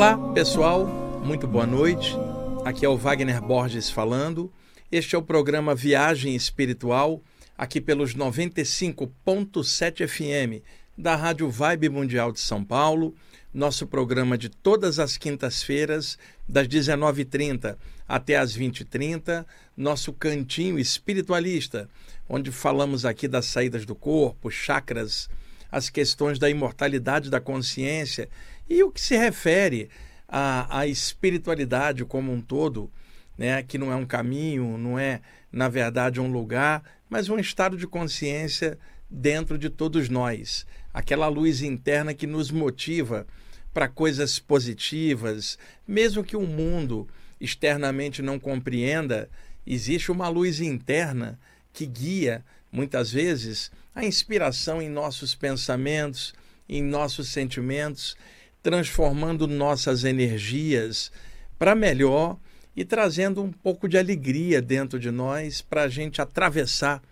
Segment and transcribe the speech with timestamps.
[0.00, 0.86] Olá, pessoal,
[1.22, 2.16] muito boa noite.
[2.64, 4.50] Aqui é o Wagner Borges falando.
[4.90, 7.20] Este é o programa Viagem Espiritual,
[7.54, 10.64] aqui pelos 95.7 FM
[10.96, 13.14] da Rádio Vibe Mundial de São Paulo.
[13.52, 16.16] Nosso programa de todas as quintas-feiras,
[16.48, 17.76] das 19h30
[18.08, 19.44] até as 20h30,
[19.76, 21.90] nosso cantinho espiritualista,
[22.26, 25.28] onde falamos aqui das saídas do corpo, chakras,
[25.70, 28.30] as questões da imortalidade da consciência
[28.70, 29.90] e o que se refere
[30.28, 32.88] à, à espiritualidade como um todo,
[33.36, 37.76] né, que não é um caminho, não é, na verdade, um lugar, mas um estado
[37.76, 38.78] de consciência
[39.10, 40.64] dentro de todos nós.
[40.94, 43.26] Aquela luz interna que nos motiva
[43.74, 47.08] para coisas positivas, mesmo que o mundo
[47.40, 49.28] externamente não compreenda,
[49.66, 51.40] existe uma luz interna
[51.72, 56.34] que guia, muitas vezes, a inspiração em nossos pensamentos,
[56.68, 58.16] em nossos sentimentos
[58.62, 61.10] transformando nossas energias
[61.58, 62.38] para melhor
[62.76, 67.02] e trazendo um pouco de alegria dentro de nós para a gente atravessar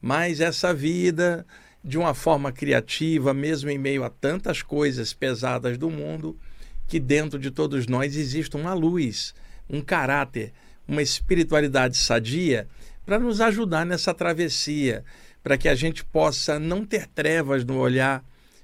[0.00, 1.46] mais essa vida
[1.82, 6.38] de uma forma criativa, mesmo em meio a tantas coisas pesadas do mundo,
[6.86, 9.34] que dentro de todos nós existe uma luz,
[9.68, 10.52] um caráter,
[10.86, 12.68] uma espiritualidade sadia
[13.04, 15.04] para nos ajudar nessa travessia,
[15.42, 18.22] para que a gente possa não ter trevas no olhar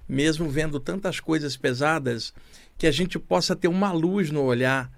[0.09, 2.33] mesmo vendo tantas coisas pesadas,
[2.77, 4.91] que a gente possa ter uma luz no olhar,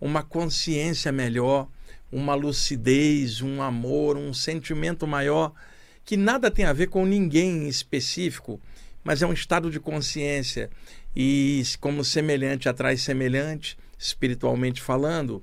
[0.00, 1.68] uma consciência melhor,
[2.10, 5.52] uma lucidez, um amor, um sentimento maior,
[6.04, 8.60] que nada tem a ver com ninguém em específico,
[9.02, 10.70] mas é um estado de consciência.
[11.16, 15.42] E como semelhante atrai semelhante, espiritualmente falando,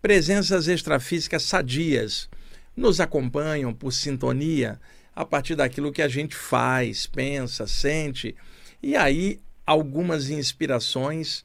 [0.00, 2.28] presenças extrafísicas sadias
[2.76, 4.80] nos acompanham por sintonia
[5.14, 8.36] a partir daquilo que a gente faz, pensa, sente
[8.82, 11.44] e aí algumas inspirações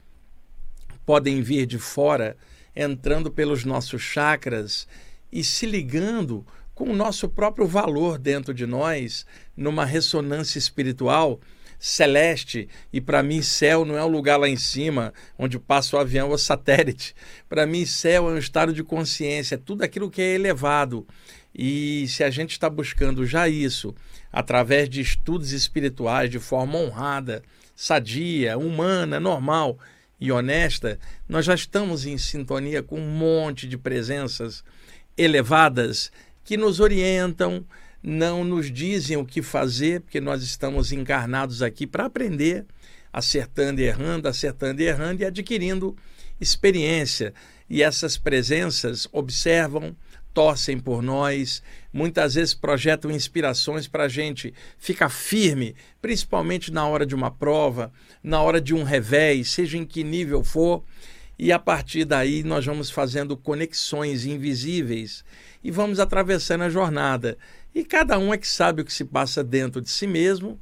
[1.04, 2.36] podem vir de fora,
[2.74, 4.88] entrando pelos nossos chakras
[5.30, 9.26] e se ligando com o nosso próprio valor dentro de nós,
[9.56, 11.40] numa ressonância espiritual
[11.78, 12.68] celeste.
[12.92, 16.30] E para mim, céu não é um lugar lá em cima, onde passa o avião
[16.30, 17.14] ou satélite.
[17.48, 21.06] Para mim, céu é um estado de consciência, é tudo aquilo que é elevado.
[21.54, 23.94] E se a gente está buscando já isso,
[24.34, 27.40] através de estudos espirituais de forma honrada,
[27.76, 29.78] sadia, humana, normal
[30.20, 34.64] e honesta, nós já estamos em sintonia com um monte de presenças
[35.16, 36.10] elevadas
[36.42, 37.64] que nos orientam,
[38.02, 42.66] não nos dizem o que fazer, porque nós estamos encarnados aqui para aprender,
[43.12, 45.96] acertando e errando, acertando e errando e adquirindo
[46.40, 47.32] experiência.
[47.70, 49.94] E essas presenças observam,
[50.34, 51.62] torcem por nós,
[51.94, 57.92] muitas vezes projetam inspirações para a gente ficar firme, principalmente na hora de uma prova,
[58.20, 60.82] na hora de um revés, seja em que nível for,
[61.38, 65.24] e a partir daí nós vamos fazendo conexões invisíveis
[65.62, 67.38] e vamos atravessando a jornada.
[67.72, 70.60] E cada um é que sabe o que se passa dentro de si mesmo.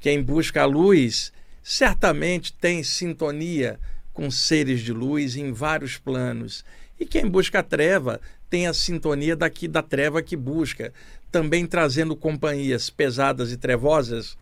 [0.00, 3.80] Quem busca a luz certamente tem sintonia
[4.12, 6.62] com seres de luz em vários planos.
[6.98, 10.92] E quem busca a treva tem a sintonia daqui da treva que busca,
[11.30, 14.36] também trazendo companhias pesadas e trevosas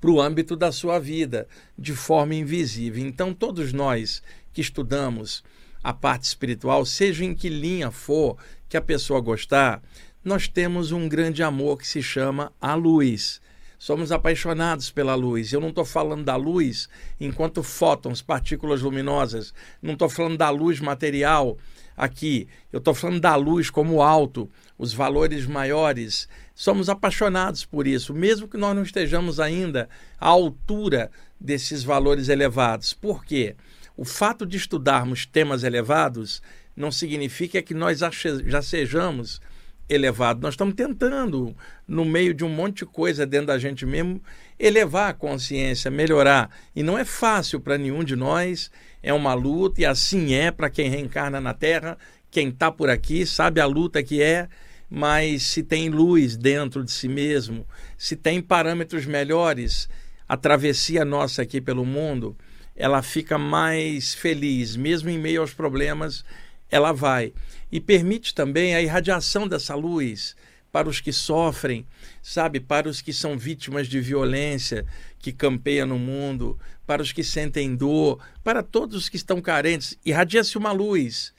[0.00, 1.46] para o âmbito da sua vida,
[1.76, 3.04] de forma invisível.
[3.04, 4.22] Então, todos nós
[4.52, 5.42] que estudamos
[5.82, 8.36] a parte espiritual, seja em que linha for
[8.68, 9.82] que a pessoa gostar,
[10.24, 13.40] nós temos um grande amor que se chama a luz.
[13.78, 15.52] Somos apaixonados pela luz.
[15.52, 16.88] Eu não estou falando da luz
[17.20, 19.54] enquanto fótons, partículas luminosas.
[19.80, 21.56] Não estou falando da luz material
[21.96, 22.48] aqui.
[22.72, 26.28] Eu estou falando da luz como alto, os valores maiores.
[26.54, 29.88] Somos apaixonados por isso, mesmo que nós não estejamos ainda
[30.20, 31.08] à altura
[31.40, 32.92] desses valores elevados.
[32.92, 33.54] Por quê?
[33.96, 36.42] O fato de estudarmos temas elevados
[36.76, 38.00] não significa que nós
[38.44, 39.40] já sejamos
[39.88, 40.42] elevados.
[40.42, 41.54] Nós estamos tentando,
[41.86, 44.22] no meio de um monte de coisa dentro da gente mesmo,
[44.58, 46.50] elevar a consciência, melhorar.
[46.74, 48.70] E não é fácil para nenhum de nós
[49.02, 51.96] é uma luta e assim é para quem reencarna na Terra.
[52.30, 54.48] Quem está por aqui sabe a luta que é,
[54.90, 57.66] mas se tem luz dentro de si mesmo,
[57.96, 59.88] se tem parâmetros melhores,
[60.28, 62.36] a travessia nossa aqui pelo mundo,
[62.76, 66.24] ela fica mais feliz, mesmo em meio aos problemas,
[66.70, 67.32] ela vai.
[67.70, 70.34] E permite também a irradiação dessa luz
[70.70, 71.86] para os que sofrem,
[72.22, 74.84] sabe, para os que são vítimas de violência
[75.18, 79.98] que campeia no mundo, para os que sentem dor, para todos os que estão carentes.
[80.04, 81.32] Irradia-se uma luz.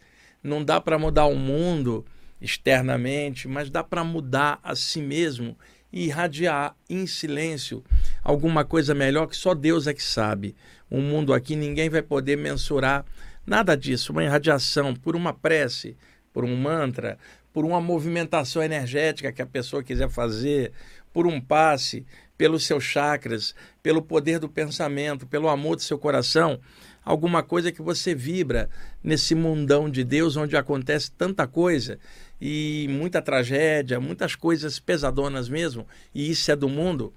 [0.44, 2.06] Não dá para mudar o mundo
[2.42, 5.58] externamente, mas dá para mudar a si mesmo
[5.92, 7.84] e irradiar em silêncio
[8.24, 10.56] alguma coisa melhor que só Deus é que sabe.
[10.90, 13.06] O mundo aqui ninguém vai poder mensurar
[13.46, 14.12] nada disso.
[14.12, 15.98] Uma irradiação por uma prece,
[16.34, 17.18] por um mantra,
[17.54, 20.72] por uma movimentação energética que a pessoa quiser fazer,
[21.12, 22.06] por um passe,
[22.38, 23.54] pelos seus chakras,
[23.84, 26.60] pelo poder do pensamento, pelo amor do seu coração,
[27.04, 28.70] alguma coisa que você vibra
[29.04, 32.00] nesse mundão de Deus onde acontece tanta coisa
[32.40, 35.86] e muita tragédia, muitas coisas pesadonas mesmo,
[36.16, 37.14] e isso é do mundo,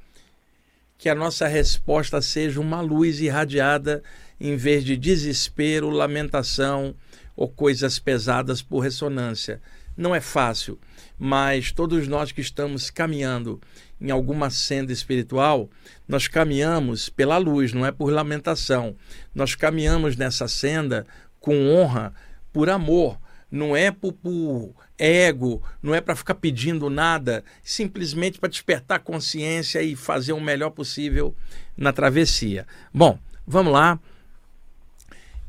[0.98, 4.02] que a nossa resposta seja uma luz irradiada
[4.40, 6.94] em vez de desespero, lamentação
[7.36, 9.60] ou coisas pesadas por ressonância.
[9.96, 10.78] Não é fácil,
[11.18, 13.60] mas todos nós que estamos caminhando
[14.00, 15.70] em alguma senda espiritual,
[16.08, 18.96] nós caminhamos pela luz, não é por lamentação.
[19.34, 21.06] Nós caminhamos nessa senda
[21.38, 22.12] com honra,
[22.52, 23.18] por amor,
[23.50, 29.82] não é por, por ego, não é para ficar pedindo nada, simplesmente para despertar consciência
[29.82, 31.34] e fazer o melhor possível
[31.76, 32.66] na travessia.
[32.92, 34.00] Bom, vamos lá.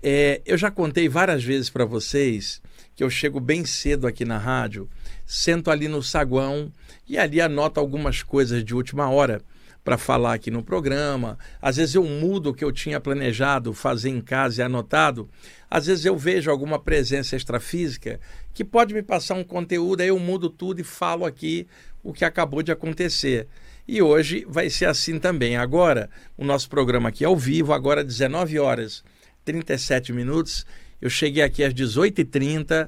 [0.05, 2.61] É, eu já contei várias vezes para vocês
[2.93, 4.89] que eu chego bem cedo aqui na rádio,
[5.25, 6.69] sento ali no saguão
[7.07, 9.41] e ali anoto algumas coisas de última hora
[9.81, 11.39] para falar aqui no programa.
[11.61, 15.29] Às vezes eu mudo o que eu tinha planejado fazer em casa e anotado.
[15.71, 18.19] Às vezes eu vejo alguma presença extrafísica
[18.53, 21.65] que pode me passar um conteúdo, aí eu mudo tudo e falo aqui
[22.03, 23.47] o que acabou de acontecer.
[23.87, 25.55] E hoje vai ser assim também.
[25.55, 29.01] Agora, o nosso programa aqui é ao vivo, agora 19 horas
[29.43, 30.65] 37 minutos.
[31.01, 32.87] Eu cheguei aqui às 18h30.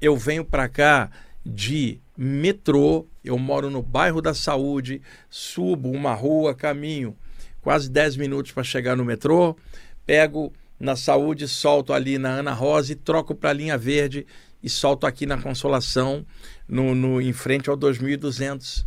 [0.00, 1.10] Eu venho para cá
[1.44, 3.06] de metrô.
[3.24, 7.16] Eu moro no bairro da Saúde, subo uma rua, caminho
[7.66, 9.56] quase 10 minutos para chegar no metrô,
[10.06, 14.24] pego na Saúde, solto ali na Ana Rosa e troco para a linha verde
[14.62, 16.24] e solto aqui na Consolação,
[16.68, 18.86] no, no, em frente ao 2200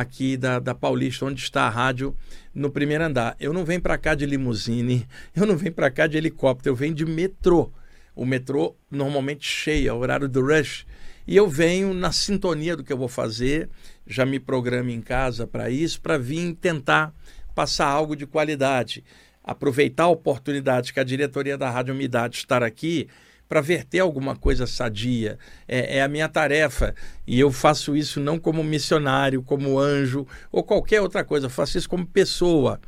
[0.00, 2.14] aqui da, da Paulista, onde está a rádio,
[2.54, 3.36] no primeiro andar.
[3.38, 6.76] Eu não venho para cá de limusine, eu não venho para cá de helicóptero, eu
[6.76, 7.70] venho de metrô.
[8.14, 10.86] O metrô normalmente cheio, é o horário do rush.
[11.26, 13.68] E eu venho na sintonia do que eu vou fazer,
[14.06, 17.12] já me programo em casa para isso, para vir tentar
[17.54, 19.04] passar algo de qualidade.
[19.44, 23.08] Aproveitar a oportunidade que a diretoria da Rádio Umidade estar aqui
[23.48, 25.38] para verter alguma coisa sadia.
[25.66, 26.94] É, é, a minha tarefa.
[27.26, 31.46] E eu faço isso não como missionário, como anjo ou qualquer outra coisa.
[31.46, 32.80] Eu faço isso como pessoa.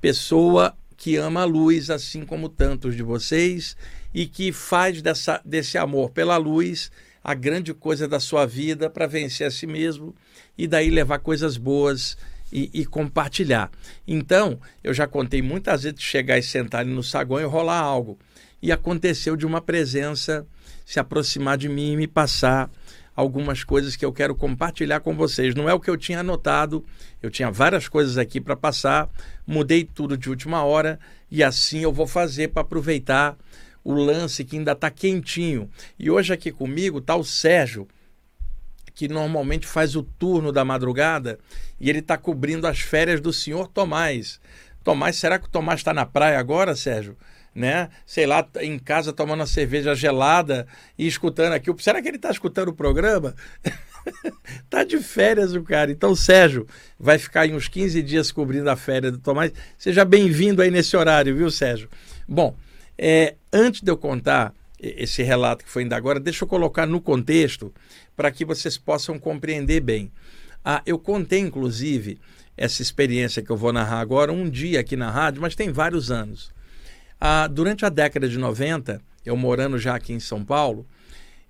[0.00, 3.76] Pessoa que ama a luz, assim como tantos de vocês,
[4.14, 6.90] e que faz dessa, desse amor pela luz
[7.24, 10.14] a grande coisa da sua vida para vencer a si mesmo
[10.58, 12.16] e daí levar coisas boas
[12.52, 13.70] e, e, compartilhar.
[14.06, 18.18] Então, eu já contei muitas vezes de chegar e sentar no saguão e rolar algo
[18.62, 20.46] e aconteceu de uma presença
[20.86, 22.70] se aproximar de mim e me passar
[23.14, 25.54] algumas coisas que eu quero compartilhar com vocês.
[25.54, 26.84] Não é o que eu tinha anotado,
[27.22, 29.10] eu tinha várias coisas aqui para passar,
[29.46, 30.98] mudei tudo de última hora
[31.30, 33.36] e assim eu vou fazer para aproveitar
[33.84, 35.68] o lance que ainda está quentinho.
[35.98, 37.88] E hoje aqui comigo está o Sérgio,
[38.94, 41.38] que normalmente faz o turno da madrugada
[41.80, 44.40] e ele está cobrindo as férias do senhor Tomás.
[44.84, 47.16] Tomás, será que o Tomás está na praia agora, Sérgio?
[47.54, 47.90] Né?
[48.06, 50.66] Sei lá, em casa tomando uma cerveja gelada
[50.98, 51.70] e escutando aqui.
[51.78, 53.34] Será que ele está escutando o programa?
[54.70, 55.90] tá de férias o cara.
[55.90, 56.66] Então, Sérgio
[56.98, 59.52] vai ficar em uns 15 dias cobrindo a férias do Tomás.
[59.78, 61.88] Seja bem-vindo aí nesse horário, viu, Sérgio?
[62.26, 62.56] Bom,
[62.96, 67.00] é, antes de eu contar esse relato que foi ainda agora, deixa eu colocar no
[67.00, 67.72] contexto
[68.16, 70.10] para que vocês possam compreender bem.
[70.64, 72.18] Ah, eu contei, inclusive,
[72.56, 76.10] essa experiência que eu vou narrar agora um dia aqui na rádio, mas tem vários
[76.10, 76.52] anos.
[77.24, 80.84] Ah, durante a década de 90, eu morando já aqui em São Paulo,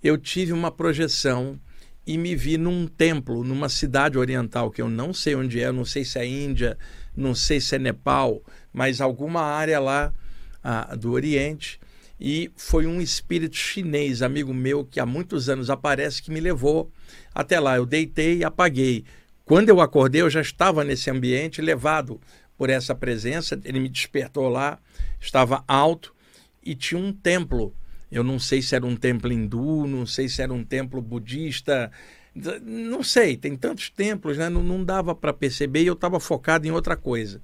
[0.05, 1.59] eu tive uma projeção
[2.07, 5.87] e me vi num templo, numa cidade oriental, que eu não sei onde é, não
[5.87, 6.77] sei se é Índia,
[7.17, 10.13] não sei se é Nepal, mas alguma área lá
[10.63, 11.81] ah, do Oriente.
[12.21, 16.93] E foi um espírito chinês, amigo meu, que há muitos anos aparece, que me levou
[17.35, 17.79] até lá.
[17.79, 19.07] Eu deitei e apaguei.
[19.43, 22.21] Quando eu acordei, eu já estava nesse ambiente, levado
[22.63, 23.61] por essa presença.
[23.65, 24.79] Ele me despertou lá,
[25.21, 26.15] estava alto
[26.63, 27.75] e tinha um templo.
[28.09, 31.91] Eu não sei se era um templo hindu, não sei se era um templo budista,
[32.63, 34.49] não sei, tem tantos templos, né?
[34.49, 37.43] não, não dava para perceber e eu estava focado em outra coisa.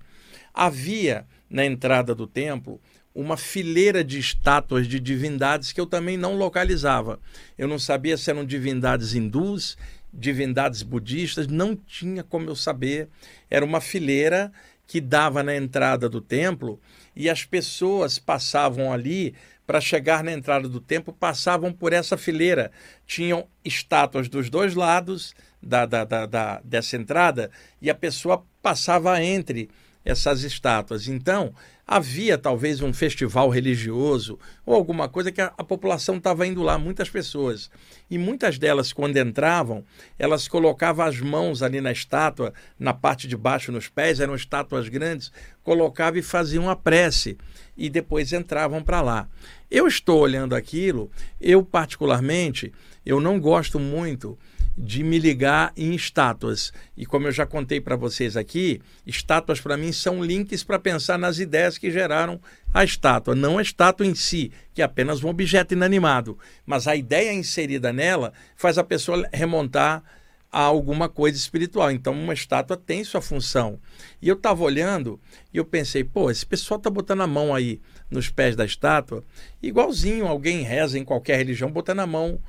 [0.54, 2.80] Havia na entrada do templo
[3.12, 7.18] uma fileira de estátuas de divindades que eu também não localizava.
[7.58, 9.76] Eu não sabia se eram divindades hindus,
[10.12, 13.08] divindades budistas, não tinha como eu saber.
[13.50, 14.52] Era uma fileira
[14.88, 16.80] que dava na entrada do templo
[17.14, 19.34] e as pessoas passavam ali
[19.66, 22.72] para chegar na entrada do templo, passavam por essa fileira.
[23.06, 27.50] Tinham estátuas dos dois lados da, da, da, da, dessa entrada
[27.82, 29.68] e a pessoa passava entre
[30.08, 31.06] essas estátuas.
[31.06, 31.52] Então,
[31.86, 36.78] havia talvez um festival religioso ou alguma coisa que a, a população estava indo lá,
[36.78, 37.70] muitas pessoas.
[38.10, 39.84] E muitas delas, quando entravam,
[40.18, 44.88] elas colocavam as mãos ali na estátua, na parte de baixo, nos pés, eram estátuas
[44.88, 45.30] grandes,
[45.62, 47.36] colocavam e faziam a prece
[47.76, 49.28] e depois entravam para lá.
[49.70, 52.72] Eu estou olhando aquilo, eu particularmente,
[53.04, 54.38] eu não gosto muito
[54.80, 56.72] de me ligar em estátuas.
[56.96, 61.18] E como eu já contei para vocês aqui, estátuas para mim são links para pensar
[61.18, 62.40] nas ideias que geraram
[62.72, 66.94] a estátua, não a estátua em si, que é apenas um objeto inanimado, mas a
[66.94, 70.04] ideia inserida nela faz a pessoa remontar
[70.50, 71.90] a alguma coisa espiritual.
[71.90, 73.78] Então, uma estátua tem sua função.
[74.22, 75.20] E eu estava olhando
[75.52, 77.80] e eu pensei, pô, esse pessoal está botando a mão aí
[78.10, 79.24] nos pés da estátua,
[79.62, 82.40] igualzinho alguém reza em qualquer religião, botando a mão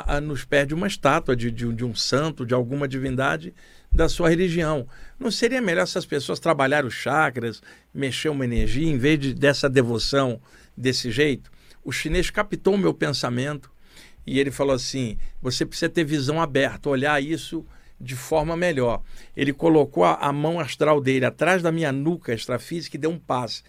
[0.00, 3.54] a, a, nos pés de uma estátua, de, de, de um santo, de alguma divindade
[3.92, 4.86] da sua religião.
[5.18, 9.68] Não seria melhor essas pessoas trabalhar os chakras, mexer uma energia, em vez de, dessa
[9.68, 10.40] devoção
[10.76, 11.50] desse jeito?
[11.84, 13.70] O chinês captou o meu pensamento
[14.26, 17.64] e ele falou assim: você precisa ter visão aberta, olhar isso
[18.00, 19.02] de forma melhor.
[19.36, 23.18] Ele colocou a, a mão astral dele atrás da minha nuca extrafísica e deu um
[23.18, 23.62] passe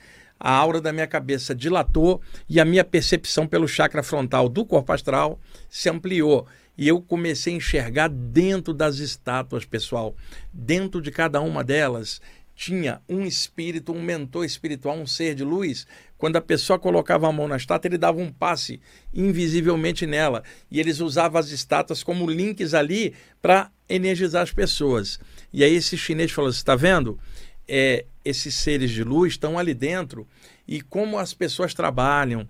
[0.46, 4.94] a aura da minha cabeça dilatou e a minha percepção pelo chakra frontal do corpo
[4.94, 6.46] astral se ampliou.
[6.78, 10.16] E eu comecei a enxergar dentro das estátuas, pessoal.
[10.54, 12.22] Dentro de cada uma delas
[12.54, 15.88] tinha um espírito, um mentor espiritual, um ser de luz.
[16.16, 18.80] Quando a pessoa colocava a mão na estátua, ele dava um passe
[19.12, 20.44] invisivelmente nela.
[20.70, 25.20] E eles usavam as estátuas como links ali para energizar as pessoas.
[25.52, 27.20] E aí esse chinês falou: Você está vendo?
[27.68, 30.28] é, esses seres de luz estão ali dentro
[30.68, 32.50] e como as pessoas trabalham,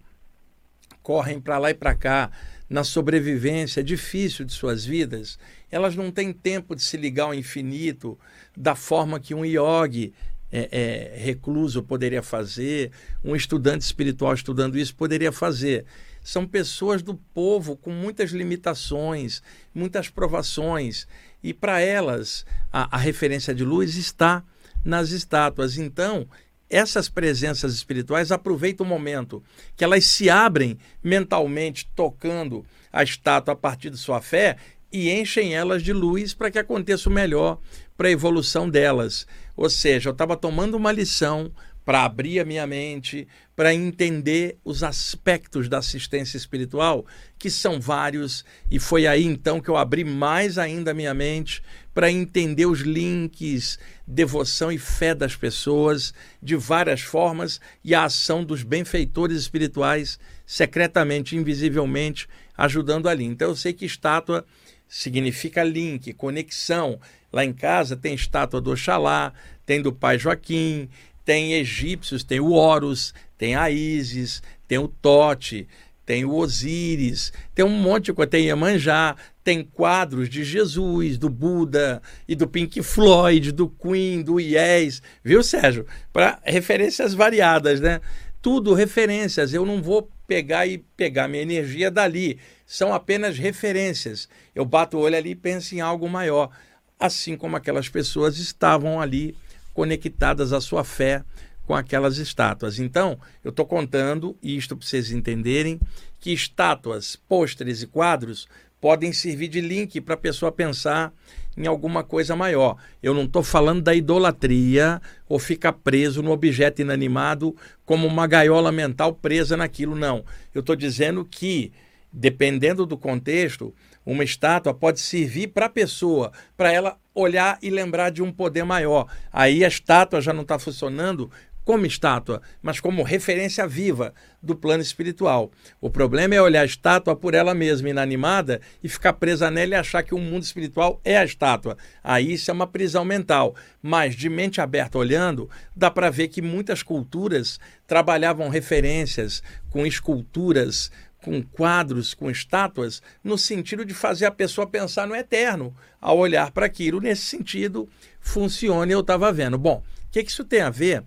[1.03, 2.31] correm para lá e para cá
[2.69, 5.37] na sobrevivência difícil de suas vidas,
[5.69, 8.17] elas não têm tempo de se ligar ao infinito
[8.57, 10.13] da forma que um yogi
[10.51, 12.91] é, é, recluso poderia fazer,
[13.23, 15.85] um estudante espiritual estudando isso poderia fazer.
[16.23, 21.07] São pessoas do povo com muitas limitações, muitas provações,
[21.43, 24.43] e para elas a, a referência de luz está
[24.85, 25.77] nas estátuas.
[25.77, 26.27] Então,
[26.69, 29.43] essas presenças espirituais aproveitam o momento
[29.75, 34.55] que elas se abrem mentalmente, tocando a estátua a partir de sua fé
[34.91, 37.59] e enchem elas de luz para que aconteça o melhor
[37.97, 39.27] para a evolução delas.
[39.57, 41.51] Ou seja, eu estava tomando uma lição
[41.85, 47.05] para abrir a minha mente, para entender os aspectos da assistência espiritual,
[47.37, 51.61] que são vários, e foi aí então que eu abri mais ainda a minha mente
[51.93, 58.43] para entender os links, devoção e fé das pessoas de várias formas e a ação
[58.43, 62.27] dos benfeitores espirituais secretamente, invisivelmente,
[62.57, 63.23] ajudando ali.
[63.23, 64.43] Então eu sei que estátua
[64.87, 66.99] significa link, conexão.
[67.31, 69.33] Lá em casa tem estátua do Oxalá,
[69.65, 70.89] tem do Pai Joaquim,
[71.25, 75.67] tem egípcios, tem o Horus, tem a Ísis, tem o Tote,
[76.05, 81.29] tem o Osíris, tem um monte de coisa, tem Iemanjá, tem quadros de Jesus, do
[81.29, 85.87] Buda e do Pink Floyd, do Queen, do Yes, viu, Sérgio?
[86.13, 87.99] Para referências variadas, né?
[88.41, 89.51] Tudo referências.
[89.51, 92.37] Eu não vou pegar e pegar minha energia dali.
[92.67, 94.29] São apenas referências.
[94.53, 96.51] Eu bato o olho ali e penso em algo maior.
[96.99, 99.35] Assim como aquelas pessoas estavam ali
[99.75, 101.23] conectadas à sua fé
[101.67, 102.79] com aquelas estátuas.
[102.79, 105.79] Então, eu estou contando isto para vocês entenderem
[106.19, 108.47] que estátuas, pôsteres e quadros
[108.79, 111.13] podem servir de link para a pessoa pensar
[111.57, 112.77] em alguma coisa maior.
[113.01, 117.55] Eu não estou falando da idolatria ou ficar preso no objeto inanimado
[117.85, 120.23] como uma gaiola mental presa naquilo, não.
[120.53, 121.71] Eu estou dizendo que,
[122.11, 123.73] dependendo do contexto,
[124.05, 128.63] uma estátua pode servir para a pessoa, para ela olhar e lembrar de um poder
[128.63, 129.07] maior.
[129.31, 131.31] Aí a estátua já não está funcionando
[131.65, 135.51] como estátua, mas como referência viva do plano espiritual.
[135.81, 139.75] O problema é olhar a estátua por ela mesma, inanimada, e ficar presa nela e
[139.75, 141.75] achar que o mundo espiritual é a estátua.
[142.03, 143.55] Aí isso é uma prisão mental.
[143.81, 150.91] Mas de mente aberta olhando, dá para ver que muitas culturas trabalhavam referências com esculturas
[151.25, 156.51] com quadros, com estátuas, no sentido de fazer a pessoa pensar no eterno ao olhar
[156.51, 157.01] para aquilo.
[157.01, 157.89] Nesse sentido,
[158.21, 159.57] funciona eu estava vendo.
[159.57, 161.03] Bom, o que, que isso tem a ver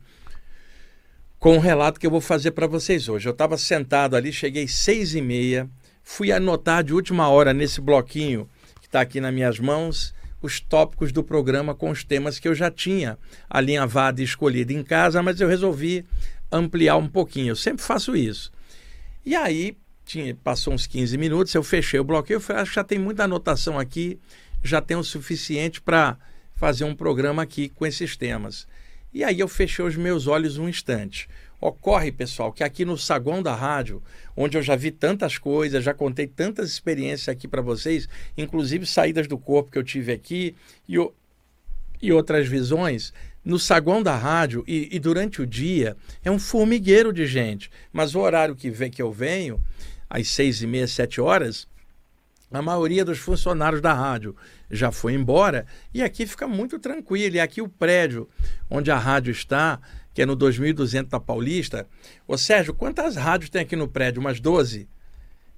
[1.39, 3.29] com o relato que eu vou fazer para vocês hoje?
[3.29, 5.71] Eu estava sentado ali, cheguei seis e meia,
[6.03, 11.13] fui anotar de última hora nesse bloquinho que está aqui nas minhas mãos os tópicos
[11.13, 13.17] do programa com os temas que eu já tinha
[13.49, 16.05] alinhavado e escolhido em casa, mas eu resolvi
[16.51, 17.53] ampliar um pouquinho.
[17.53, 18.51] Eu sempre faço isso.
[19.25, 19.77] E aí
[20.09, 23.25] tinha, passou uns 15 minutos, eu fechei o bloqueio, falei, acho que já tem muita
[23.25, 24.19] anotação aqui,
[24.65, 26.17] já tem o suficiente para
[26.55, 28.67] fazer um programa aqui com esses temas.
[29.13, 31.29] E aí eu fechei os meus olhos um instante.
[31.61, 34.03] Ocorre, pessoal, que aqui no saguão da rádio,
[34.37, 39.27] onde eu já vi tantas coisas, já contei tantas experiências aqui para vocês, inclusive saídas
[39.27, 40.55] do corpo que eu tive aqui
[40.89, 40.97] e,
[42.01, 43.13] e outras visões,
[43.45, 47.71] no saguão da rádio e, e, durante o dia é um formigueiro de gente.
[47.93, 49.59] Mas o horário que, vem, que eu venho,
[50.09, 51.69] às seis e meia, sete horas,
[52.51, 54.35] a maioria dos funcionários da rádio
[54.71, 57.37] já foi embora e aqui fica muito tranquilo.
[57.37, 58.29] E aqui o prédio
[58.71, 59.79] onde a rádio está,
[60.15, 61.87] que é no 2200 da Paulista.
[62.27, 64.21] Ô Sérgio, quantas rádios tem aqui no prédio?
[64.21, 64.89] Umas 12?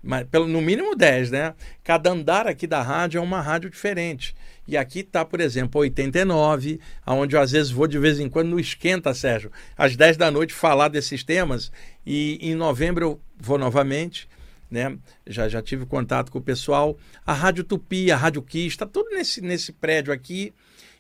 [0.03, 1.55] Mas, pelo, no mínimo 10, né?
[1.85, 4.35] Cada andar aqui da rádio é uma rádio diferente.
[4.67, 8.49] E aqui está, por exemplo, 89, aonde eu às vezes vou de vez em quando
[8.49, 11.71] no Esquenta, Sérgio, às 10 da noite falar desses temas.
[12.05, 14.29] E em novembro eu vou novamente
[14.71, 14.97] né?
[15.27, 16.97] Já, já tive contato com o pessoal.
[17.27, 20.53] A Rádio Tupi, a Rádio Kiss, está tudo nesse, nesse prédio aqui.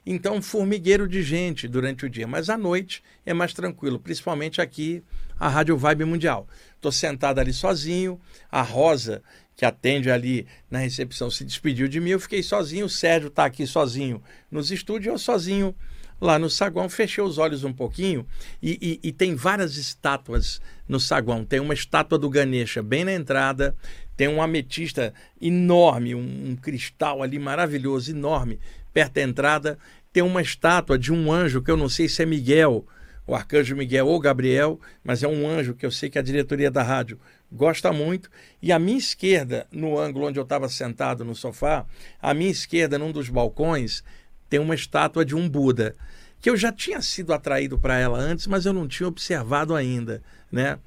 [0.04, 2.26] Então, formigueiro de gente durante o dia.
[2.26, 5.02] Mas à noite é mais tranquilo, principalmente aqui,
[5.38, 6.48] a Rádio Vibe Mundial.
[6.74, 8.18] Estou sentado ali sozinho.
[8.50, 9.22] A Rosa,
[9.54, 12.10] que atende ali na recepção, se despediu de mim.
[12.10, 12.86] Eu fiquei sozinho.
[12.86, 15.74] O Sérgio está aqui sozinho nos estúdios, eu sozinho
[16.20, 18.26] lá no saguão, fechei os olhos um pouquinho
[18.62, 21.44] e, e, e, tem várias estátuas no saguão.
[21.44, 23.74] Tem uma estátua do Ganesha bem na entrada,
[24.16, 28.60] tem um ametista enorme, um, um cristal ali maravilhoso, enorme,
[28.92, 29.78] perto da entrada.
[30.12, 32.84] Tem uma estátua de um anjo que eu não sei se é Miguel,
[33.26, 36.70] o arcanjo Miguel ou Gabriel, mas é um anjo que eu sei que a diretoria
[36.70, 37.18] da rádio
[37.50, 38.28] gosta muito.
[38.60, 41.86] E à minha esquerda, no ângulo onde eu estava sentado no sofá,
[42.20, 44.02] à minha esquerda, num dos balcões,
[44.50, 45.94] tem uma estátua de um Buda,
[46.40, 50.22] que eu já tinha sido atraído para ela antes, mas eu não tinha observado ainda,
[50.50, 50.78] né?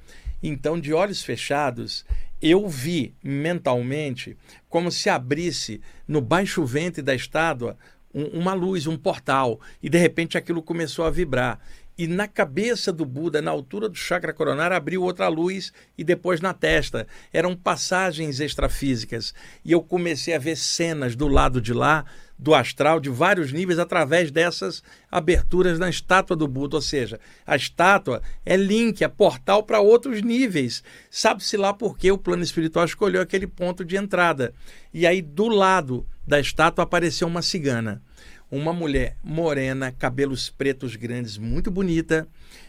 [0.42, 2.04] Então, de olhos fechados,
[2.42, 4.36] eu vi mentalmente
[4.68, 7.78] como se abrisse no baixo ventre da estátua
[8.12, 11.58] um, uma luz, um portal, e de repente aquilo começou a vibrar.
[11.96, 16.40] E na cabeça do Buda, na altura do chakra coronário, abriu outra luz e depois
[16.40, 17.06] na testa.
[17.32, 19.32] Eram passagens extrafísicas.
[19.64, 22.04] E eu comecei a ver cenas do lado de lá
[22.38, 26.76] do astral de vários níveis através dessas aberturas na estátua do Buda.
[26.76, 30.82] Ou seja, a estátua é link, é portal para outros níveis.
[31.10, 34.52] Sabe-se lá por que o plano espiritual escolheu aquele ponto de entrada.
[34.92, 38.02] E aí, do lado da estátua, apareceu uma cigana.
[38.50, 42.28] Uma mulher morena, cabelos pretos grandes, muito bonita,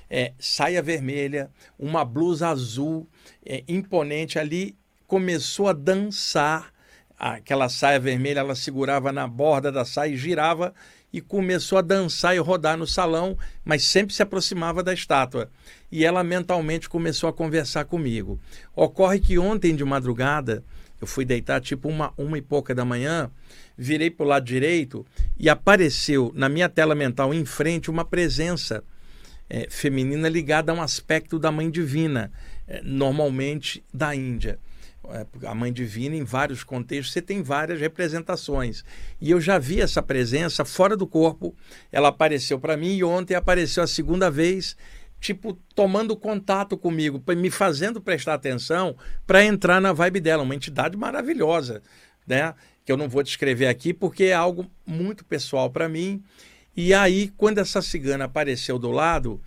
[0.10, 3.08] é, saia vermelha, uma blusa azul,
[3.46, 4.76] é, imponente ali,
[5.06, 6.74] começou a dançar
[7.18, 10.74] aquela saia vermelha, ela segurava na borda da saia e girava
[11.12, 15.50] e começou a dançar e rodar no salão, mas sempre se aproximava da estátua.
[15.90, 18.38] E ela mentalmente começou a conversar comigo.
[18.76, 20.62] Ocorre que ontem de madrugada,
[21.00, 23.32] eu fui deitar tipo uma, uma e pouca da manhã,
[23.78, 25.06] virei para o lado direito
[25.38, 28.84] e apareceu na minha tela mental em frente uma presença
[29.50, 32.32] é, feminina ligada a um aspecto da mãe divina,
[32.68, 34.60] é, normalmente da Índia.
[35.12, 38.84] É, a mãe divina em vários contextos, você tem várias representações.
[39.20, 41.56] E eu já vi essa presença fora do corpo,
[41.92, 44.76] ela apareceu para mim e ontem apareceu a segunda vez,
[45.20, 50.98] tipo, tomando contato comigo, me fazendo prestar atenção para entrar na vibe dela, uma entidade
[50.98, 51.82] maravilhosa,
[52.26, 52.54] né?
[52.86, 56.24] Que eu não vou descrever aqui porque é algo muito pessoal para mim.
[56.78, 59.42] E aí, quando essa cigana apareceu do lado,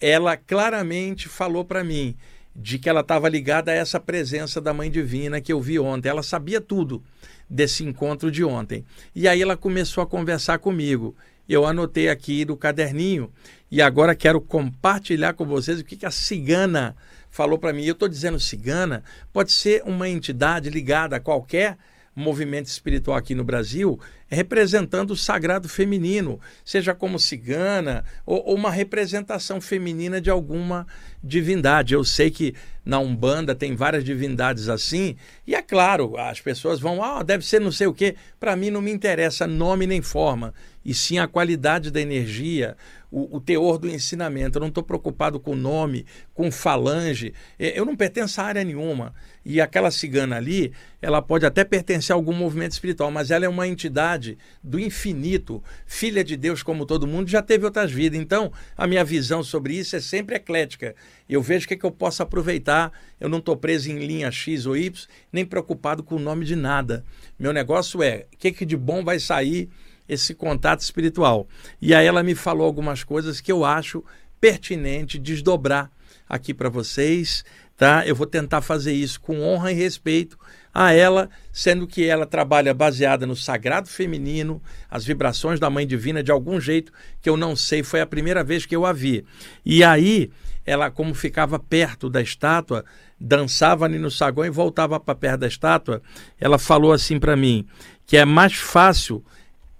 [0.00, 2.14] ela claramente falou para mim:
[2.54, 6.08] de que ela estava ligada a essa presença da Mãe Divina que eu vi ontem.
[6.08, 7.02] Ela sabia tudo
[7.48, 8.84] desse encontro de ontem.
[9.14, 11.16] E aí ela começou a conversar comigo.
[11.48, 13.30] Eu anotei aqui do caderninho
[13.70, 16.96] e agora quero compartilhar com vocês o que, que a cigana
[17.28, 17.84] falou para mim.
[17.84, 21.76] Eu estou dizendo cigana, pode ser uma entidade ligada a qualquer
[22.14, 23.98] movimento espiritual aqui no Brasil,
[24.34, 30.86] representando o sagrado feminino, seja como cigana ou, ou, uma representação feminina de alguma
[31.22, 31.94] divindade.
[31.94, 35.16] Eu sei que na Umbanda tem várias divindades assim,
[35.46, 38.16] e é claro, as pessoas vão, ah, deve ser não sei o quê.
[38.38, 40.52] Para mim não me interessa nome nem forma,
[40.84, 42.76] e sim a qualidade da energia,
[43.14, 44.58] o, o teor do ensinamento.
[44.58, 47.32] Eu não estou preocupado com nome, com falange.
[47.58, 49.14] Eu não pertenço a área nenhuma.
[49.44, 53.48] E aquela cigana ali, ela pode até pertencer a algum movimento espiritual, mas ela é
[53.48, 54.23] uma entidade
[54.62, 58.18] do infinito, filha de Deus como todo mundo, já teve outras vidas.
[58.18, 60.94] Então, a minha visão sobre isso é sempre eclética.
[61.28, 62.92] Eu vejo o que, é que eu posso aproveitar.
[63.20, 66.56] Eu não estou preso em linha X ou Y, nem preocupado com o nome de
[66.56, 67.04] nada.
[67.38, 69.68] Meu negócio é o que, que de bom vai sair
[70.08, 71.48] esse contato espiritual.
[71.80, 74.04] E aí ela me falou algumas coisas que eu acho
[74.40, 75.90] pertinente desdobrar
[76.28, 77.44] aqui para vocês,
[77.76, 78.06] tá?
[78.06, 80.38] Eu vou tentar fazer isso com honra e respeito
[80.74, 84.60] a ela, sendo que ela trabalha baseada no sagrado feminino,
[84.90, 88.42] as vibrações da Mãe Divina de algum jeito que eu não sei, foi a primeira
[88.42, 89.24] vez que eu a vi.
[89.64, 90.30] E aí,
[90.66, 92.84] ela como ficava perto da estátua,
[93.20, 96.02] dançava ali no saguão e voltava para perto da estátua,
[96.40, 97.64] ela falou assim para mim
[98.06, 99.24] que é mais fácil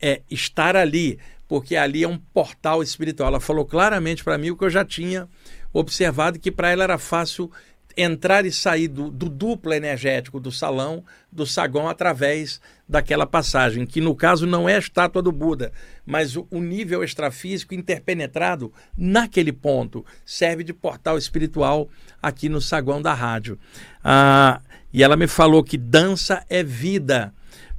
[0.01, 3.29] é estar ali, porque ali é um portal espiritual.
[3.29, 5.29] Ela falou claramente para mim o que eu já tinha
[5.73, 7.51] observado que para ela era fácil
[7.97, 14.01] entrar e sair do, do, duplo energético do salão, do saguão, através daquela passagem, que
[14.01, 15.73] no caso não é a estátua do Buda,
[16.05, 21.89] mas o, o nível extrafísico interpenetrado naquele ponto serve de portal espiritual
[22.23, 23.59] aqui no saguão da rádio.
[24.03, 24.61] Ah,
[24.93, 27.33] e ela me falou que dança é vida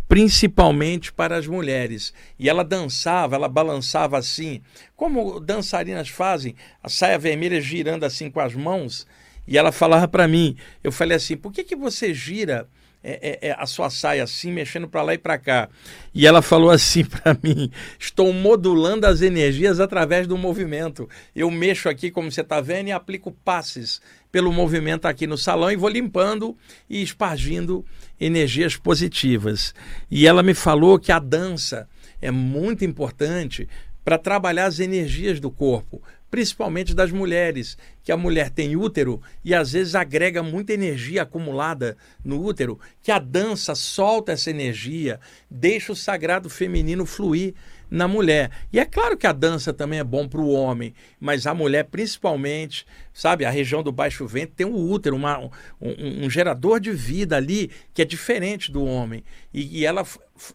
[0.08, 2.13] principalmente para as mulheres.
[2.38, 4.62] E ela dançava, ela balançava assim,
[4.95, 9.06] como dançarinas fazem, a saia vermelha girando assim com as mãos,
[9.47, 12.67] e ela falava para mim, eu falei assim, por que, que você gira
[13.03, 15.69] é, é, é a sua saia assim, mexendo para lá e para cá?
[16.13, 21.08] E ela falou assim para mim, estou modulando as energias através do movimento.
[21.36, 25.71] Eu mexo aqui, como você está vendo, e aplico passes pelo movimento aqui no salão
[25.71, 26.58] e vou limpando
[26.89, 27.86] e espargindo
[28.19, 29.73] energias positivas.
[30.10, 31.88] E ela me falou que a dança
[32.21, 33.69] é muito importante
[34.03, 36.01] para trabalhar as energias do corpo,
[36.35, 41.95] principalmente das mulheres, que a mulher tem útero e às vezes agrega muita energia acumulada
[42.25, 45.17] no útero, que a dança solta essa energia,
[45.49, 47.53] deixa o sagrado feminino fluir
[47.89, 48.51] na mulher.
[48.73, 51.85] E é claro que a dança também é bom para o homem, mas a mulher
[51.85, 56.91] principalmente, sabe, a região do baixo ventre tem um útero, uma, um, um, gerador de
[56.91, 59.23] vida ali que é diferente do homem.
[59.53, 60.05] E, e ela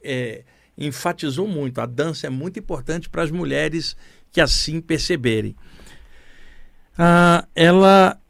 [0.04, 0.42] é,
[0.76, 3.96] enfatizou muito, a dança é muito importante para as mulheres
[4.32, 5.56] que assim perceberem.
[7.02, 8.20] Ah, ela,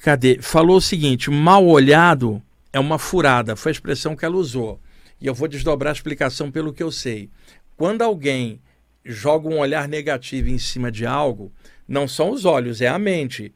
[0.00, 0.38] cadê?
[0.42, 3.56] Falou o seguinte: mal olhado é uma furada.
[3.56, 4.78] Foi a expressão que ela usou.
[5.18, 7.30] E eu vou desdobrar a explicação pelo que eu sei.
[7.74, 8.60] Quando alguém
[9.02, 11.50] joga um olhar negativo em cima de algo,
[11.88, 13.50] não são os olhos, é a mente.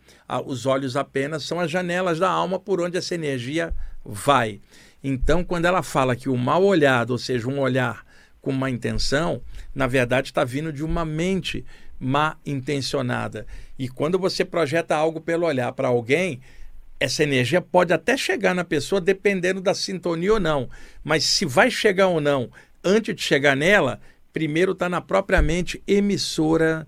[0.47, 4.59] Os olhos apenas são as janelas da alma por onde essa energia vai.
[5.05, 8.07] Então, quando ela fala que o mal olhado, ou seja, um olhar
[8.41, 9.43] com uma intenção,
[9.75, 11.63] na verdade está vindo de uma mente
[11.99, 13.47] má intencionada.
[13.79, 16.41] E quando você projeta algo pelo olhar para alguém,
[16.99, 20.69] essa energia pode até chegar na pessoa dependendo da sintonia ou não.
[21.05, 22.51] Mas se vai chegar ou não,
[22.83, 24.01] antes de chegar nela,
[24.33, 26.87] primeiro está na própria mente emissora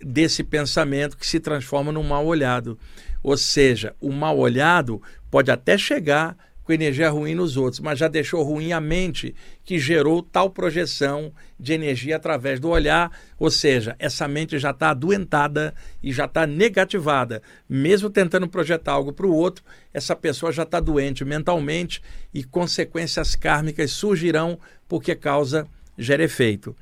[0.00, 2.78] desse pensamento que se transforma num mal olhado.
[3.22, 8.08] Ou seja, o mal olhado pode até chegar com energia ruim nos outros, mas já
[8.08, 9.32] deixou ruim a mente
[9.64, 14.90] que gerou tal projeção de energia através do olhar, ou seja, essa mente já está
[14.90, 17.40] adoentada e já está negativada.
[17.68, 22.02] Mesmo tentando projetar algo para o outro, essa pessoa já está doente mentalmente
[22.34, 26.74] e consequências kármicas surgirão porque causa gera efeito.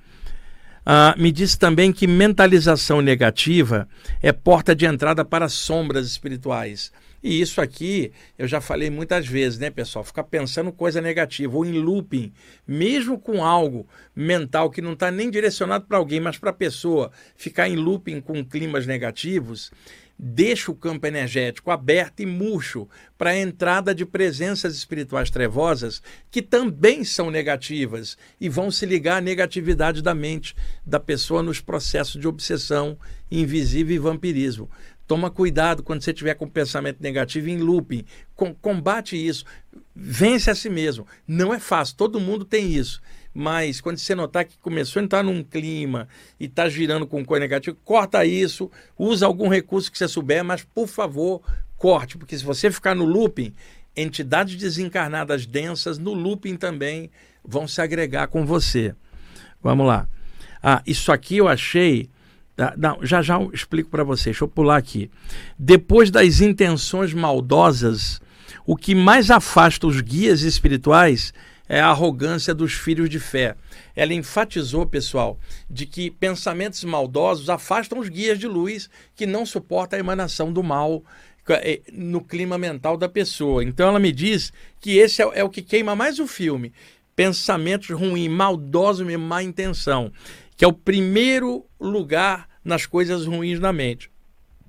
[0.87, 3.87] Ah, me disse também que mentalização negativa
[4.23, 6.91] é porta de entrada para sombras espirituais.
[7.25, 10.05] E isso aqui eu já falei muitas vezes, né, pessoal?
[10.05, 12.31] Ficar pensando coisa negativa ou em looping,
[12.69, 17.11] mesmo com algo mental que não está nem direcionado para alguém, mas para a pessoa,
[17.35, 19.73] ficar em looping com climas negativos,
[20.19, 26.43] deixa o campo energético aberto e murcho para a entrada de presenças espirituais trevosas que
[26.43, 32.21] também são negativas e vão se ligar à negatividade da mente da pessoa nos processos
[32.21, 32.99] de obsessão
[33.31, 34.71] invisível e vampirismo.
[35.07, 38.05] Toma cuidado quando você tiver com pensamento negativo em looping.
[38.35, 39.45] Com, combate isso.
[39.95, 41.07] Vence a si mesmo.
[41.27, 43.01] Não é fácil, todo mundo tem isso.
[43.35, 47.41] Mas quando você notar que começou a entrar num clima e está girando com coisa
[47.41, 51.43] negativa, corta isso, usa algum recurso que você souber, mas por favor,
[51.77, 53.53] corte, porque se você ficar no looping,
[53.97, 57.11] entidades desencarnadas densas no looping também
[57.45, 58.95] vão se agregar com você.
[59.61, 60.09] Vamos lá.
[60.63, 62.09] Ah, isso aqui eu achei
[62.77, 64.35] não, já já eu explico para vocês.
[64.35, 65.11] Deixa eu pular aqui.
[65.59, 68.21] Depois das intenções maldosas,
[68.67, 71.33] o que mais afasta os guias espirituais
[71.69, 73.57] é a arrogância dos filhos de fé.
[73.97, 75.39] Ela enfatizou, pessoal,
[75.69, 80.63] de que pensamentos maldosos afastam os guias de luz que não suportam a emanação do
[80.63, 81.03] mal
[81.49, 83.65] eh, no clima mental da pessoa.
[83.65, 86.73] Então ela me diz que esse é, é o que queima mais o filme.
[87.17, 90.13] Pensamentos ruins, maldosos e má intenção
[90.57, 94.11] que é o primeiro lugar nas coisas ruins na mente.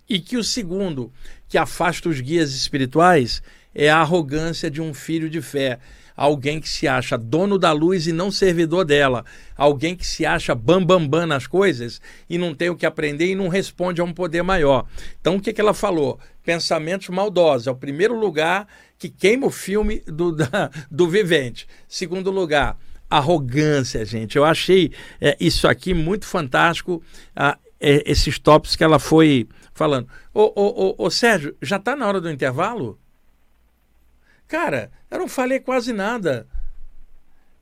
[0.07, 1.11] E que o segundo,
[1.47, 3.41] que afasta os guias espirituais,
[3.73, 5.79] é a arrogância de um filho de fé.
[6.15, 9.25] Alguém que se acha dono da luz e não servidor dela.
[9.57, 13.25] Alguém que se acha bambambam bam, bam nas coisas e não tem o que aprender
[13.25, 14.85] e não responde a um poder maior.
[15.19, 16.17] Então, o que, que ela falou?
[16.41, 17.67] Pensamentos maldosos.
[17.67, 18.65] É o primeiro lugar
[18.97, 21.67] que queima o filme do, da, do vivente.
[21.85, 22.77] Segundo lugar,
[23.17, 24.37] arrogância, gente.
[24.37, 27.01] Eu achei é, isso aqui muito fantástico,
[27.35, 30.07] ah, é, esses tópicos que ela foi falando.
[30.33, 32.97] Ô, ô, ô, ô Sérgio, já está na hora do intervalo?
[34.47, 36.47] Cara, eu não falei quase nada.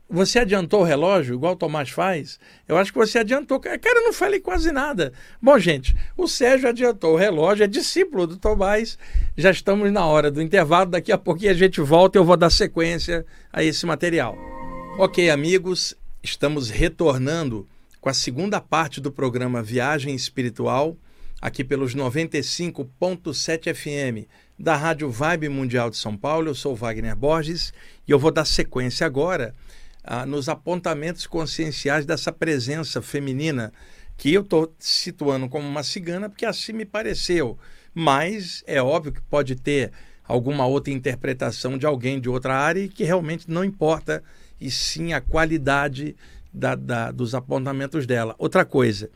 [0.09, 2.39] Você adiantou o relógio, igual o Tomás faz?
[2.67, 3.59] Eu acho que você adiantou.
[3.59, 5.11] Cara, eu não falei quase nada.
[5.41, 8.97] Bom, gente, o Sérgio adiantou o relógio, é discípulo do Tomás.
[9.35, 10.91] Já estamos na hora do intervalo.
[10.91, 14.52] Daqui a pouquinho a gente volta e eu vou dar sequência a esse material.
[14.95, 17.67] Ok, amigos, estamos retornando
[17.99, 20.95] com a segunda parte do programa Viagem Espiritual,
[21.41, 26.49] aqui pelos 95.7 FM da Rádio Vibe Mundial de São Paulo.
[26.49, 27.73] Eu sou Wagner Borges
[28.07, 29.55] e eu vou dar sequência agora
[30.03, 33.73] ah, nos apontamentos conscienciais dessa presença feminina
[34.15, 37.57] que eu estou situando como uma cigana porque assim me pareceu.
[37.95, 39.91] Mas é óbvio que pode ter
[40.23, 44.23] alguma outra interpretação de alguém de outra área e que realmente não importa
[44.63, 46.15] e sim a qualidade
[46.53, 48.33] da, da, dos apontamentos dela.
[48.37, 49.09] Outra coisa,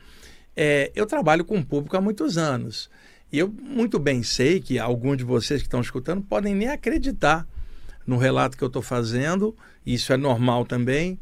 [0.54, 2.90] é, eu trabalho com o público há muitos anos
[3.32, 7.46] e eu muito bem sei que alguns de vocês que estão escutando podem nem acreditar
[8.06, 9.56] no relato que eu estou fazendo,
[9.86, 11.18] isso é normal também,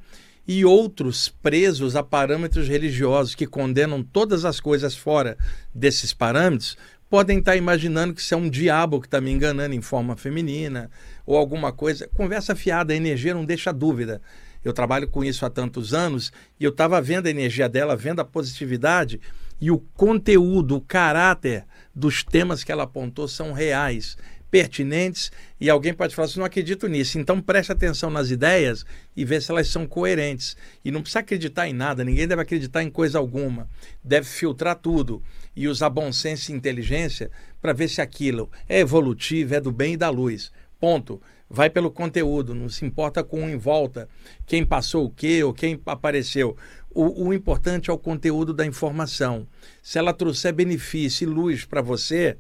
[0.46, 5.36] e outros presos a parâmetros religiosos que condenam todas as coisas fora
[5.74, 6.76] desses parâmetros
[7.08, 10.90] podem estar imaginando que isso é um diabo que está me enganando em forma feminina
[11.26, 12.08] ou alguma coisa.
[12.14, 14.22] Conversa fiada, a energia não deixa dúvida.
[14.64, 18.20] Eu trabalho com isso há tantos anos e eu estava vendo a energia dela, vendo
[18.20, 19.20] a positividade
[19.60, 24.18] e o conteúdo, o caráter dos temas que ela apontou são reais,
[24.50, 27.18] pertinentes e alguém pode falar assim, não acredito nisso.
[27.18, 28.84] Então preste atenção nas ideias
[29.16, 30.56] e vê se elas são coerentes.
[30.84, 33.68] E não precisa acreditar em nada, ninguém deve acreditar em coisa alguma.
[34.02, 35.22] Deve filtrar tudo
[35.54, 39.94] e usar bom senso e inteligência para ver se aquilo é evolutivo, é do bem
[39.94, 40.52] e da luz.
[40.78, 41.20] Ponto.
[41.48, 44.08] Vai pelo conteúdo, não se importa com em volta,
[44.44, 46.56] quem passou o quê ou quem apareceu.
[46.90, 49.46] O, o importante é o conteúdo da informação.
[49.80, 52.36] Se ela trouxer benefício e luz para você,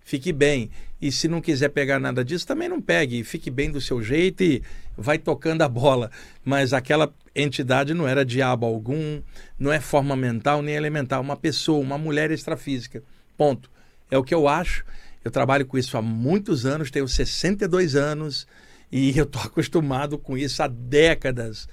[0.00, 0.70] fique bem.
[1.02, 3.24] E se não quiser pegar nada disso, também não pegue.
[3.24, 4.62] Fique bem do seu jeito e
[4.96, 6.10] vai tocando a bola.
[6.44, 9.20] Mas aquela entidade não era diabo algum,
[9.58, 11.20] não é forma mental nem elemental.
[11.20, 13.02] Uma pessoa, uma mulher extrafísica.
[13.36, 13.70] Ponto.
[14.10, 14.84] É o que eu acho.
[15.24, 18.46] Eu trabalho com isso há muitos anos, tenho 62 anos
[18.90, 21.68] e eu estou acostumado com isso há décadas.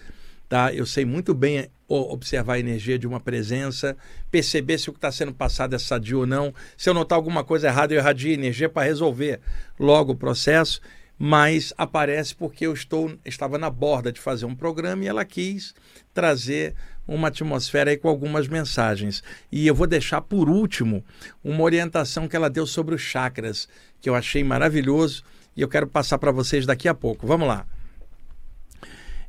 [0.49, 0.73] Tá?
[0.73, 3.97] Eu sei muito bem observar a energia de uma presença,
[4.29, 6.53] perceber se o que está sendo passado é sadio ou não.
[6.77, 9.39] Se eu notar alguma coisa errada, eu irradio energia para resolver
[9.79, 10.81] logo o processo.
[11.19, 15.73] Mas aparece porque eu estou estava na borda de fazer um programa e ela quis
[16.13, 16.75] trazer
[17.07, 19.23] uma atmosfera aí com algumas mensagens.
[19.51, 21.03] E eu vou deixar por último
[21.43, 23.67] uma orientação que ela deu sobre os chakras,
[24.01, 25.23] que eu achei maravilhoso
[25.55, 27.25] e eu quero passar para vocês daqui a pouco.
[27.25, 27.65] Vamos lá.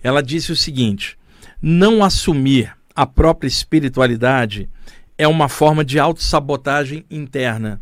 [0.03, 1.19] Ela disse o seguinte:
[1.61, 4.69] não assumir a própria espiritualidade
[5.17, 7.81] é uma forma de autossabotagem interna.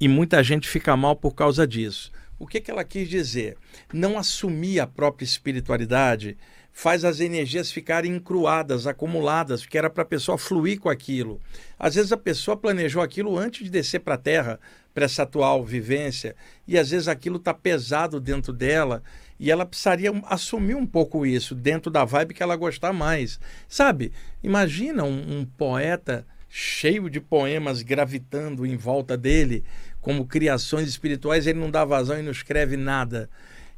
[0.00, 2.10] E muita gente fica mal por causa disso.
[2.38, 3.56] O que, que ela quis dizer?
[3.92, 6.38] Não assumir a própria espiritualidade
[6.80, 11.38] faz as energias ficarem encruadas, acumuladas, que era para a pessoa fluir com aquilo.
[11.78, 14.58] Às vezes a pessoa planejou aquilo antes de descer para a Terra,
[14.94, 16.34] para essa atual vivência,
[16.66, 19.02] e às vezes aquilo está pesado dentro dela,
[19.38, 23.38] e ela precisaria assumir um pouco isso, dentro da vibe que ela gostar mais.
[23.68, 24.10] Sabe,
[24.42, 29.64] imagina um, um poeta cheio de poemas gravitando em volta dele,
[30.00, 33.28] como criações espirituais, ele não dá vazão e não escreve nada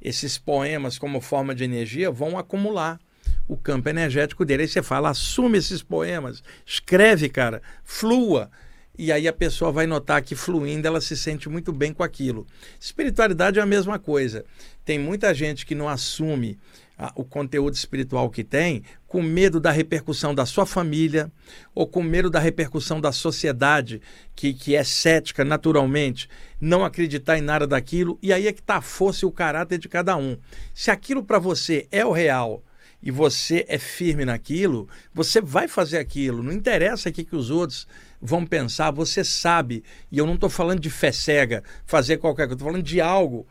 [0.02, 2.98] esses poemas como forma de energia vão acumular
[3.46, 4.62] o campo energético dele.
[4.62, 8.50] Aí você fala, assume esses poemas, escreve, cara, flua.
[8.98, 12.46] E aí a pessoa vai notar que fluindo ela se sente muito bem com aquilo.
[12.78, 14.44] Espiritualidade é a mesma coisa.
[14.84, 16.58] Tem muita gente que não assume
[17.16, 21.30] o conteúdo espiritual que tem, com medo da repercussão da sua família
[21.74, 24.00] ou com medo da repercussão da sociedade,
[24.34, 26.28] que, que é cética naturalmente,
[26.60, 29.78] não acreditar em nada daquilo, e aí é que está a força e o caráter
[29.78, 30.36] de cada um.
[30.74, 32.62] Se aquilo para você é o real
[33.02, 37.50] e você é firme naquilo, você vai fazer aquilo, não interessa o que, que os
[37.50, 37.88] outros
[38.20, 42.54] vão pensar, você sabe, e eu não estou falando de fé cega, fazer qualquer coisa,
[42.54, 43.46] estou falando de algo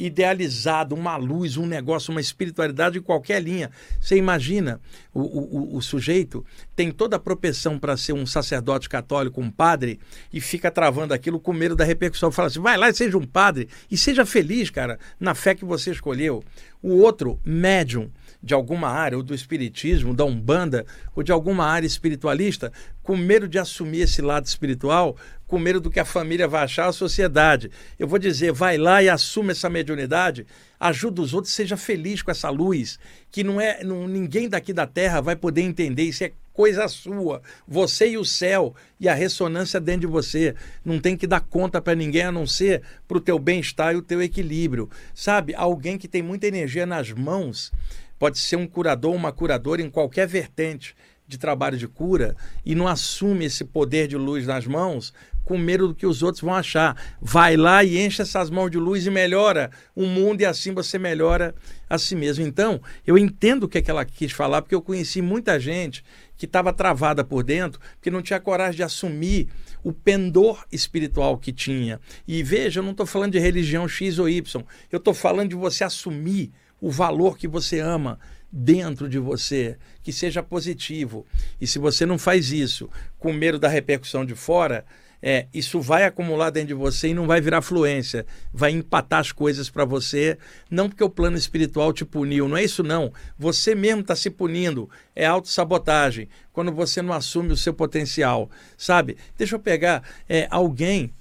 [0.00, 3.70] idealizado, uma luz, um negócio, uma espiritualidade em qualquer linha.
[4.00, 4.80] Você imagina,
[5.12, 10.00] o, o, o sujeito tem toda a propensão para ser um sacerdote católico, um padre,
[10.32, 12.32] e fica travando aquilo com medo da repercussão.
[12.32, 15.64] Fala assim: vai lá e seja um padre e seja feliz, cara, na fé que
[15.64, 16.42] você escolheu.
[16.82, 18.10] O outro, médium,
[18.42, 22.72] de alguma área, ou do espiritismo, da umbanda, ou de alguma área espiritualista,
[23.02, 26.86] com medo de assumir esse lado espiritual, com medo do que a família vai achar,
[26.86, 27.70] a sociedade.
[27.98, 30.46] Eu vou dizer, vai lá e assume essa mediunidade,
[30.78, 32.98] ajuda os outros, seja feliz com essa luz,
[33.30, 37.40] que não é não, ninguém daqui da Terra vai poder entender, isso é coisa sua,
[37.66, 40.54] você e o céu e a ressonância dentro de você.
[40.84, 43.96] Não tem que dar conta para ninguém a não ser para o teu bem-estar e
[43.96, 44.88] o teu equilíbrio.
[45.14, 47.72] Sabe, alguém que tem muita energia nas mãos,
[48.20, 50.94] pode ser um curador, uma curadora em qualquer vertente
[51.26, 55.88] de trabalho de cura e não assume esse poder de luz nas mãos com medo
[55.88, 56.94] do que os outros vão achar.
[57.18, 60.98] Vai lá e enche essas mãos de luz e melhora o mundo e assim você
[60.98, 61.54] melhora
[61.88, 62.44] a si mesmo.
[62.44, 66.04] Então, eu entendo o que, é que ela quis falar, porque eu conheci muita gente
[66.36, 69.48] que estava travada por dentro, que não tinha coragem de assumir
[69.82, 71.98] o pendor espiritual que tinha.
[72.28, 75.56] E veja, eu não estou falando de religião X ou Y, eu estou falando de
[75.56, 78.18] você assumir o valor que você ama
[78.50, 81.26] dentro de você, que seja positivo.
[81.60, 84.84] E se você não faz isso com medo da repercussão de fora,
[85.22, 89.32] é, isso vai acumular dentro de você e não vai virar fluência, vai empatar as
[89.32, 90.38] coisas para você,
[90.70, 93.12] não porque o plano espiritual te puniu, não é isso não.
[93.38, 99.16] Você mesmo está se punindo, é autossabotagem, quando você não assume o seu potencial, sabe?
[99.36, 101.12] Deixa eu pegar é, alguém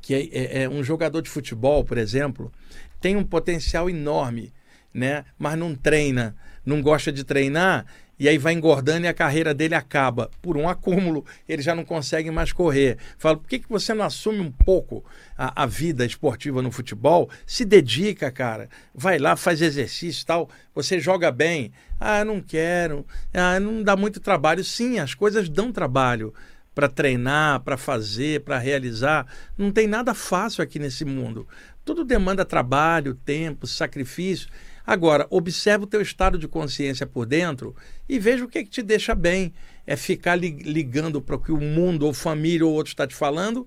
[0.00, 2.52] que é, é, é um jogador de futebol, por exemplo,
[3.02, 4.52] tem um potencial enorme,
[4.94, 5.24] né?
[5.38, 6.34] Mas não treina,
[6.64, 7.84] não gosta de treinar
[8.22, 10.30] e aí vai engordando e a carreira dele acaba.
[10.40, 12.96] Por um acúmulo, ele já não consegue mais correr.
[13.18, 15.04] Falo, por que, que você não assume um pouco
[15.36, 17.28] a, a vida esportiva no futebol?
[17.44, 18.68] Se dedica, cara.
[18.94, 20.48] Vai lá, faz exercício tal.
[20.72, 21.72] Você joga bem.
[21.98, 23.04] Ah, não quero.
[23.34, 24.62] Ah, não dá muito trabalho.
[24.62, 26.32] Sim, as coisas dão trabalho
[26.74, 29.26] para treinar, para fazer, para realizar.
[29.58, 31.46] Não tem nada fácil aqui nesse mundo.
[31.84, 34.48] Tudo demanda trabalho, tempo, sacrifício.
[34.86, 37.74] Agora, observe o teu estado de consciência por dentro
[38.08, 39.52] e veja o que, é que te deixa bem.
[39.84, 43.66] É ficar ligando para o que o mundo, ou família, ou outro está te falando,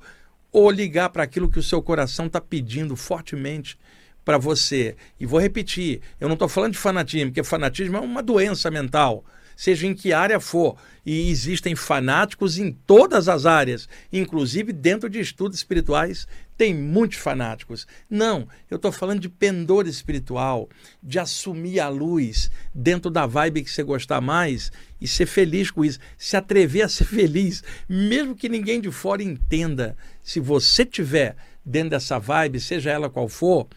[0.52, 3.78] ou ligar para aquilo que o seu coração está pedindo fortemente
[4.24, 4.96] para você.
[5.20, 9.26] E vou repetir, eu não estou falando de fanatismo, porque fanatismo é uma doença mental
[9.56, 10.78] seja em que área for.
[11.06, 17.86] E existem fanáticos em todas as áreas, inclusive dentro de estudos espirituais, tem muitos fanáticos.
[18.10, 20.70] Não, eu estou falando de pendor espiritual,
[21.04, 25.84] de assumir a luz dentro da vibe que você gostar mais e ser feliz com
[25.84, 29.96] isso, se atrever a ser feliz, mesmo que ninguém de fora entenda.
[30.24, 33.68] Se você tiver dentro dessa vibe, seja ela qual for,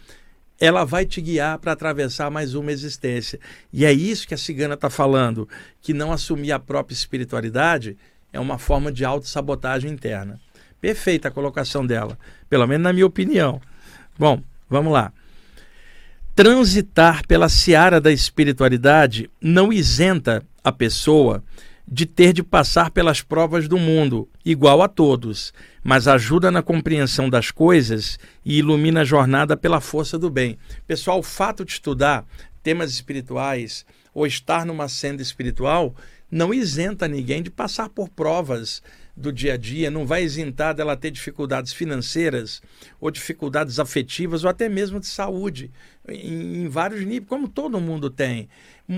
[0.61, 3.39] ela vai te guiar para atravessar mais uma existência.
[3.73, 5.49] E é isso que a cigana está falando,
[5.81, 7.97] que não assumir a própria espiritualidade
[8.33, 10.41] é uma forma de autossabotagem interna.
[10.81, 12.19] Perfeita a colocação dela,
[12.49, 13.61] pelo menos na minha opinião.
[14.19, 15.13] Bom, vamos lá.
[16.35, 21.43] Transitar pela seara da espiritualidade não isenta a pessoa
[21.91, 27.31] de ter de passar pelas provas do mundo, igual a todos, mas ajuda na compreensão
[27.31, 30.59] das coisas e ilumina a jornada pela força do bem.
[30.87, 32.27] Pessoal, o fato de estudar
[32.63, 35.95] temas espirituais ou estar numa senda espiritual
[36.31, 38.83] não isenta ninguém de passar por provas
[39.17, 42.63] do dia a dia, não vai isentar dela ter dificuldades financeiras
[43.01, 45.71] ou dificuldades afetivas ou até mesmo de saúde,
[46.11, 48.49] em, em vários níveis, como todo mundo tem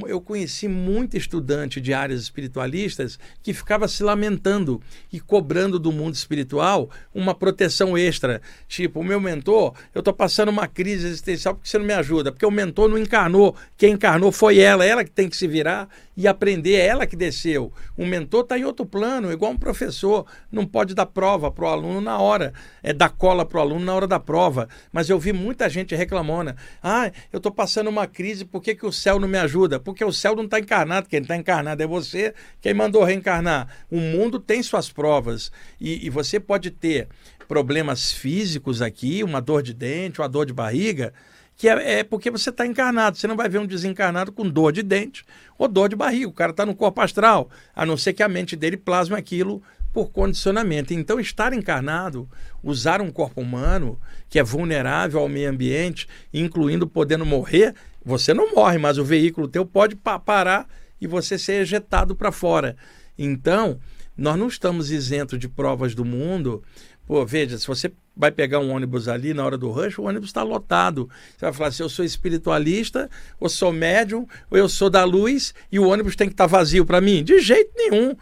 [0.07, 4.81] eu conheci muito estudante de áreas espiritualistas que ficava se lamentando
[5.13, 8.41] e cobrando do mundo espiritual uma proteção extra.
[8.69, 12.31] Tipo, o meu mentor, eu estou passando uma crise existencial porque você não me ajuda,
[12.31, 13.57] porque o mentor não encarnou.
[13.77, 17.17] Quem encarnou foi ela, ela que tem que se virar e aprender, é ela que
[17.17, 17.73] desceu.
[17.97, 21.69] O mentor está em outro plano, igual um professor, não pode dar prova para o
[21.69, 24.69] aluno na hora, é dar cola para o aluno na hora da prova.
[24.93, 27.00] Mas eu vi muita gente reclamando: ah,
[27.33, 29.81] eu estou passando uma crise, por que, que o céu não me ajuda?
[29.91, 33.69] porque o céu não está encarnado, quem está encarnado é você, quem mandou reencarnar.
[33.91, 37.09] O mundo tem suas provas e, e você pode ter
[37.49, 41.13] problemas físicos aqui, uma dor de dente, uma dor de barriga,
[41.57, 43.17] que é, é porque você está encarnado.
[43.17, 45.25] Você não vai ver um desencarnado com dor de dente
[45.59, 46.29] ou dor de barriga.
[46.29, 49.63] O cara está no corpo astral, a não ser que a mente dele plasme aquilo
[49.93, 50.95] por condicionamento.
[50.95, 52.29] Então, estar encarnado,
[52.63, 53.99] usar um corpo humano
[54.29, 57.75] que é vulnerável ao meio ambiente, incluindo podendo morrer,
[58.05, 60.67] você não morre, mas o veículo teu pode pa parar
[61.01, 62.77] e você ser ejetado para fora.
[63.19, 63.79] Então,
[64.17, 66.63] nós não estamos isentos de provas do mundo,
[67.11, 70.29] Pô, veja, se você vai pegar um ônibus ali na hora do rush, o ônibus
[70.29, 71.11] está lotado.
[71.37, 73.11] Você vai falar assim: eu sou espiritualista,
[73.41, 76.57] ou sou médium, ou eu sou da luz, e o ônibus tem que estar tá
[76.57, 77.25] vazio para mim?
[77.25, 78.15] De jeito nenhum.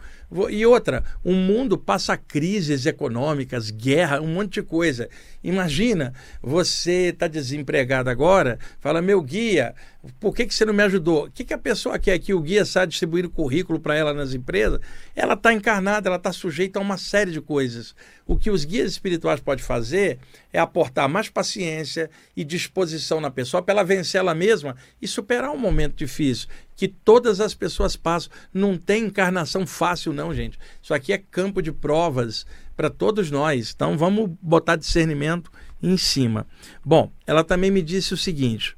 [0.51, 5.09] E outra, o mundo passa crises econômicas, guerra, um monte de coisa.
[5.43, 9.73] Imagina, você está desempregado agora, fala, meu guia,
[10.17, 11.25] por que, que você não me ajudou?
[11.25, 14.33] O que, que a pessoa quer que o guia saia distribuindo currículo para ela nas
[14.33, 14.79] empresas?
[15.13, 17.93] Ela está encarnada, ela está sujeita a uma série de coisas.
[18.25, 20.17] O que os guias espirituais podem fazer
[20.53, 25.51] é aportar mais paciência e disposição na pessoa para ela vencer ela mesma e superar
[25.51, 26.47] um momento difícil
[26.77, 28.31] que todas as pessoas passam.
[28.53, 30.57] Não tem encarnação fácil, não, gente.
[30.81, 33.73] Isso aqui é campo de provas para todos nós.
[33.75, 35.51] Então vamos botar discernimento
[35.83, 36.47] em cima.
[36.85, 38.77] Bom, ela também me disse o seguinte: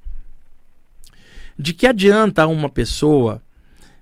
[1.62, 3.42] de que adianta uma pessoa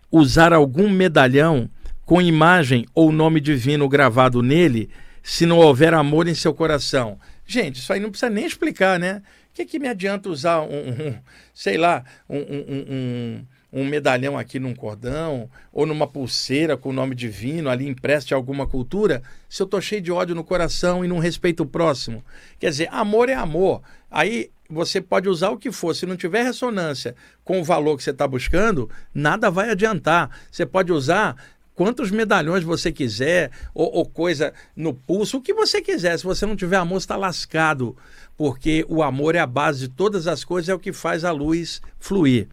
[0.10, 1.70] usar algum medalhão
[2.05, 4.89] com imagem ou nome divino gravado nele
[5.22, 7.20] se não houver amor em seu coração?
[7.45, 9.22] Gente, isso aí não precisa nem explicar, né?
[9.51, 11.20] O que, que me adianta usar um, um
[11.53, 17.14] sei lá, um, um, um medalhão aqui num cordão ou numa pulseira com o nome
[17.14, 21.20] divino ali empreste alguma cultura, se eu tô cheio de ódio no coração e não
[21.20, 22.24] respeito o próximo.
[22.57, 23.82] Quer dizer, amor é amor.
[24.10, 28.03] Aí você pode usar o que for, se não tiver ressonância com o valor que
[28.03, 30.30] você está buscando, nada vai adiantar.
[30.51, 31.36] Você pode usar
[31.74, 36.17] quantos medalhões você quiser, ou, ou, coisa no pulso, o que você quiser.
[36.20, 37.97] Se você não tiver amor, está lascado,
[38.38, 41.32] porque o amor é a base de todas as coisas, é o que faz a
[41.32, 42.47] luz fluir.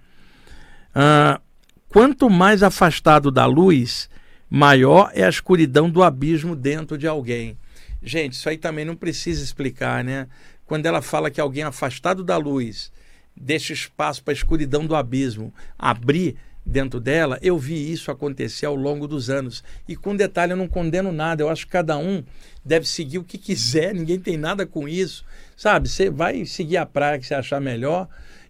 [1.88, 4.08] Quanto mais afastado da luz,
[4.48, 7.58] maior é a escuridão do abismo dentro de alguém.
[8.02, 10.28] Gente, isso aí também não precisa explicar, né?
[10.66, 12.92] Quando ela fala que alguém afastado da luz
[13.36, 18.74] deixa espaço para a escuridão do abismo abrir dentro dela, eu vi isso acontecer ao
[18.74, 19.62] longo dos anos.
[19.86, 22.24] E com detalhe, eu não condeno nada, eu acho que cada um
[22.64, 25.24] deve seguir o que quiser, ninguém tem nada com isso.
[25.56, 28.08] Sabe, você vai seguir a praia que você achar melhor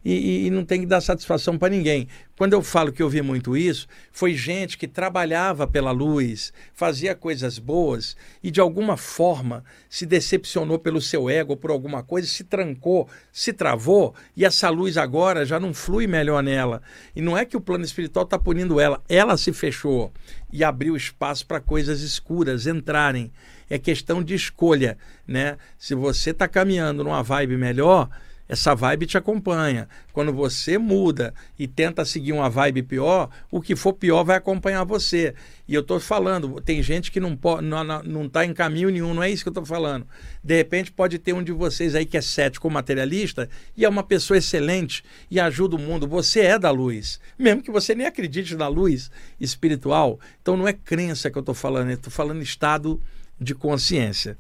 [0.09, 2.07] e, e não tem que dar satisfação para ninguém.
[2.39, 7.13] Quando eu falo que eu vi muito isso, foi gente que trabalhava pela luz, fazia
[7.13, 12.45] coisas boas e de alguma forma se decepcionou pelo seu ego, por alguma coisa, se
[12.45, 16.83] trancou, se travou e essa luz agora já não flui melhor nela.
[17.17, 20.13] E não é que o plano espiritual está punindo ela, ela se fechou
[20.53, 23.33] e abriu espaço para coisas escuras entrarem.
[23.69, 24.97] É questão de escolha,
[25.27, 25.57] né?
[25.77, 28.09] Se você está caminhando numa vibe melhor,
[28.49, 29.89] essa vibe te acompanha.
[30.13, 34.85] Quando você muda e tenta seguir uma vibe pior, o que for pior vai acompanhar
[34.85, 35.35] você.
[35.69, 39.15] E eu estou falando, tem gente que não está não, não tá em caminho nenhum,
[39.15, 40.07] não é isso que eu estou falando.
[40.43, 44.03] De repente pode ter um de vocês aí que é cético materialista e é uma
[44.03, 46.07] pessoa excelente e ajuda o mundo.
[46.07, 50.21] Você é da luz, mesmo que você nem acredite na luz espiritual.
[50.41, 53.01] Então não é crença que eu estou falando, eu estou falando estado
[53.41, 54.39] de consciência.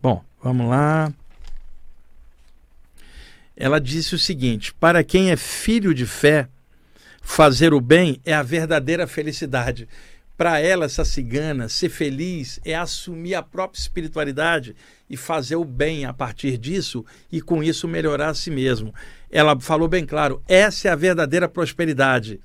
[0.00, 1.12] Bom, vamos lá
[3.60, 6.48] ela disse o seguinte: para quem é filho de fé,
[7.20, 9.86] fazer o bem é a verdadeira felicidade.
[10.34, 14.74] Para ela, essa cigana, ser feliz é assumir a própria espiritualidade
[15.10, 18.94] e fazer o bem a partir disso e com isso melhorar a si mesmo.
[19.30, 22.40] Ela falou bem claro: essa é a verdadeira prosperidade.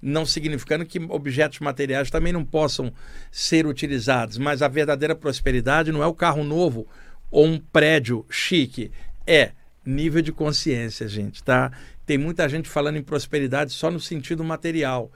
[0.00, 2.92] Não significando que objetos materiais também não possam
[3.32, 6.86] ser utilizados, mas a verdadeira prosperidade não é o carro novo
[7.28, 8.92] ou um prédio chique,
[9.26, 9.50] é
[9.90, 11.72] nível de consciência, gente, tá?
[12.06, 15.12] Tem muita gente falando em prosperidade só no sentido material.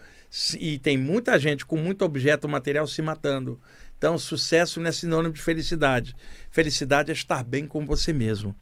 [0.58, 3.60] E tem muita gente com muito objeto material se matando.
[3.96, 6.14] Então, sucesso não é sinônimo de felicidade.
[6.50, 8.54] Felicidade é estar bem com você mesmo.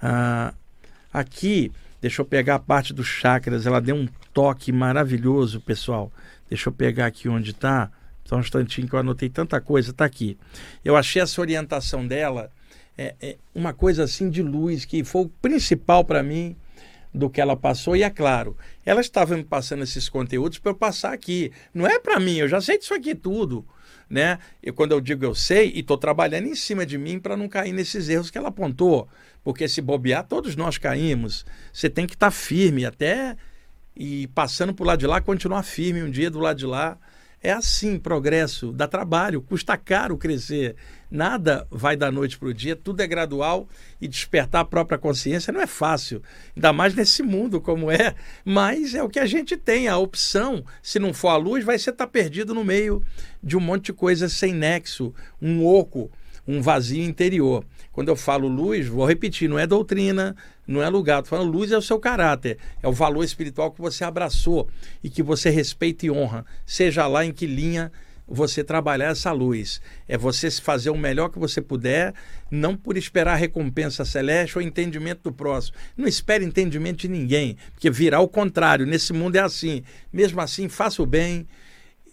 [0.00, 0.54] Ah,
[1.12, 3.66] aqui, deixa eu pegar a parte dos chakras.
[3.66, 6.12] Ela deu um toque maravilhoso, pessoal.
[6.48, 7.90] Deixa eu pegar aqui onde está.
[8.24, 9.90] Só um instantinho que eu anotei tanta coisa.
[9.90, 10.38] Está aqui.
[10.84, 12.50] Eu achei essa orientação dela
[12.96, 16.56] é, é uma coisa assim de luz que foi o principal para mim
[17.12, 17.96] do que ela passou.
[17.96, 21.50] E é claro, ela estava me passando esses conteúdos para eu passar aqui.
[21.72, 23.66] Não é para mim, eu já sei disso aqui tudo.
[24.08, 24.38] Né?
[24.62, 27.48] E quando eu digo eu sei, e estou trabalhando em cima de mim para não
[27.48, 29.08] cair nesses erros que ela apontou.
[29.42, 31.44] Porque se bobear, todos nós caímos.
[31.72, 33.36] Você tem que estar tá firme até
[33.96, 36.98] e passando por lado de lá, continuar firme um dia do lado de lá.
[37.42, 40.74] É assim, progresso, dá trabalho, custa caro crescer.
[41.10, 43.68] Nada vai da noite para o dia, tudo é gradual
[44.00, 46.20] e despertar a própria consciência não é fácil,
[46.56, 48.14] ainda mais nesse mundo como é,
[48.44, 51.78] mas é o que a gente tem, a opção, se não for a luz, vai
[51.78, 53.02] ser estar tá perdido no meio
[53.40, 56.10] de um monte de coisas sem nexo, um oco,
[56.48, 57.64] um vazio interior.
[57.92, 60.34] Quando eu falo luz, vou repetir, não é doutrina,
[60.66, 61.20] não é lugar.
[61.22, 64.68] Estou falando luz é o seu caráter, é o valor espiritual que você abraçou
[65.02, 67.92] e que você respeita e honra, seja lá em que linha
[68.28, 69.80] você trabalhar essa luz.
[70.08, 72.12] É você fazer o melhor que você puder,
[72.50, 75.76] não por esperar recompensa celeste ou entendimento do próximo.
[75.96, 78.86] Não espere entendimento de ninguém, porque virá o contrário.
[78.86, 79.82] Nesse mundo é assim.
[80.12, 81.46] Mesmo assim, faça o bem,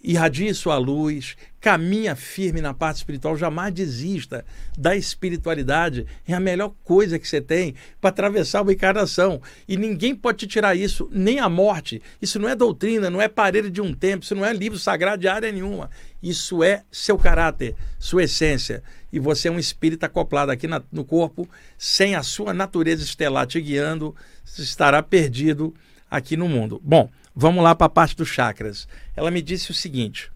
[0.04, 4.44] irradie sua luz, caminha firme na parte espiritual, jamais desista
[4.76, 6.06] da espiritualidade.
[6.28, 9.40] É a melhor coisa que você tem para atravessar uma encarnação.
[9.66, 12.02] E ninguém pode te tirar isso, nem a morte.
[12.20, 15.22] Isso não é doutrina, não é parede de um templo, isso não é livro sagrado
[15.22, 15.88] de área nenhuma.
[16.22, 18.82] Isso é seu caráter, sua essência.
[19.10, 21.48] E você é um espírito acoplado aqui na, no corpo,
[21.78, 24.14] sem a sua natureza estelar te guiando,
[24.58, 25.74] estará perdido
[26.10, 26.80] aqui no mundo.
[26.84, 28.86] Bom, Vamos lá para a parte dos chakras.
[29.16, 30.30] Ela me disse o seguinte: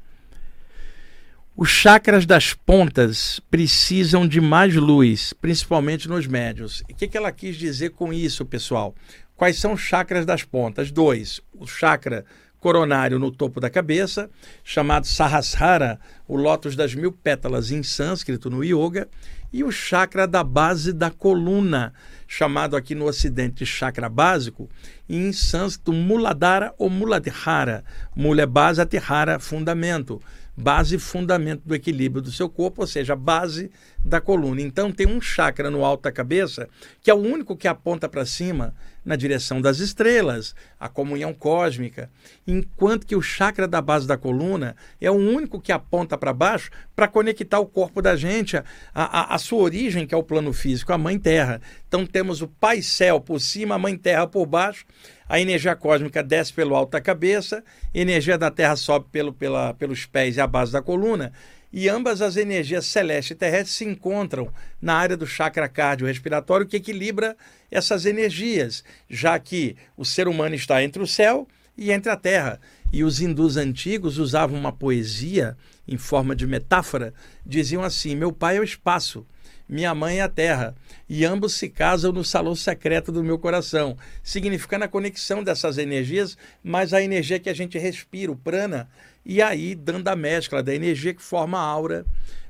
[1.56, 6.82] os chakras das pontas precisam de mais luz, principalmente nos médios.
[6.88, 8.94] E o que, que ela quis dizer com isso, pessoal?
[9.36, 10.90] Quais são os chakras das pontas?
[10.90, 12.24] Dois: o chakra
[12.60, 14.28] coronário no topo da cabeça,
[14.64, 19.08] chamado Sahasrara, o lótus das mil pétalas em sânscrito no yoga,
[19.52, 21.92] e o chakra da base da coluna,
[22.26, 24.68] chamado aqui no ocidente de chakra básico,
[25.08, 27.84] em sânscrito Muladhara ou Muladhara.
[28.14, 30.20] Mula é base, Atihara fundamento
[30.58, 33.70] base e fundamento do equilíbrio do seu corpo, ou seja, a base
[34.04, 34.60] da coluna.
[34.60, 36.68] Então tem um chakra no alto da cabeça
[37.00, 42.10] que é o único que aponta para cima na direção das estrelas, a comunhão cósmica,
[42.46, 46.70] enquanto que o chakra da base da coluna é o único que aponta para baixo
[46.94, 48.56] para conectar o corpo da gente
[48.92, 51.62] a, a, sua origem, que é o plano físico, a Mãe Terra.
[51.86, 54.84] Então temos o Pai Céu por cima, a Mãe Terra por baixo,
[55.28, 57.62] a energia cósmica desce pelo alto da cabeça,
[57.94, 61.32] a energia da Terra sobe pelo, pela, pelos pés e a base da coluna,
[61.72, 64.50] e ambas as energias celeste e terrestre se encontram
[64.80, 67.36] na área do chakra cardiorrespiratório que equilibra
[67.70, 72.58] essas energias, já que o ser humano está entre o céu e entre a terra.
[72.90, 77.12] E os hindus antigos usavam uma poesia em forma de metáfora,
[77.44, 79.26] diziam assim: Meu pai é o espaço,
[79.68, 80.74] minha mãe é a terra,
[81.08, 86.38] e ambos se casam no salão secreto do meu coração, significando a conexão dessas energias,
[86.62, 88.88] mas a energia que a gente respira, o prana,
[89.24, 92.06] e aí dando a mescla da energia que forma a aura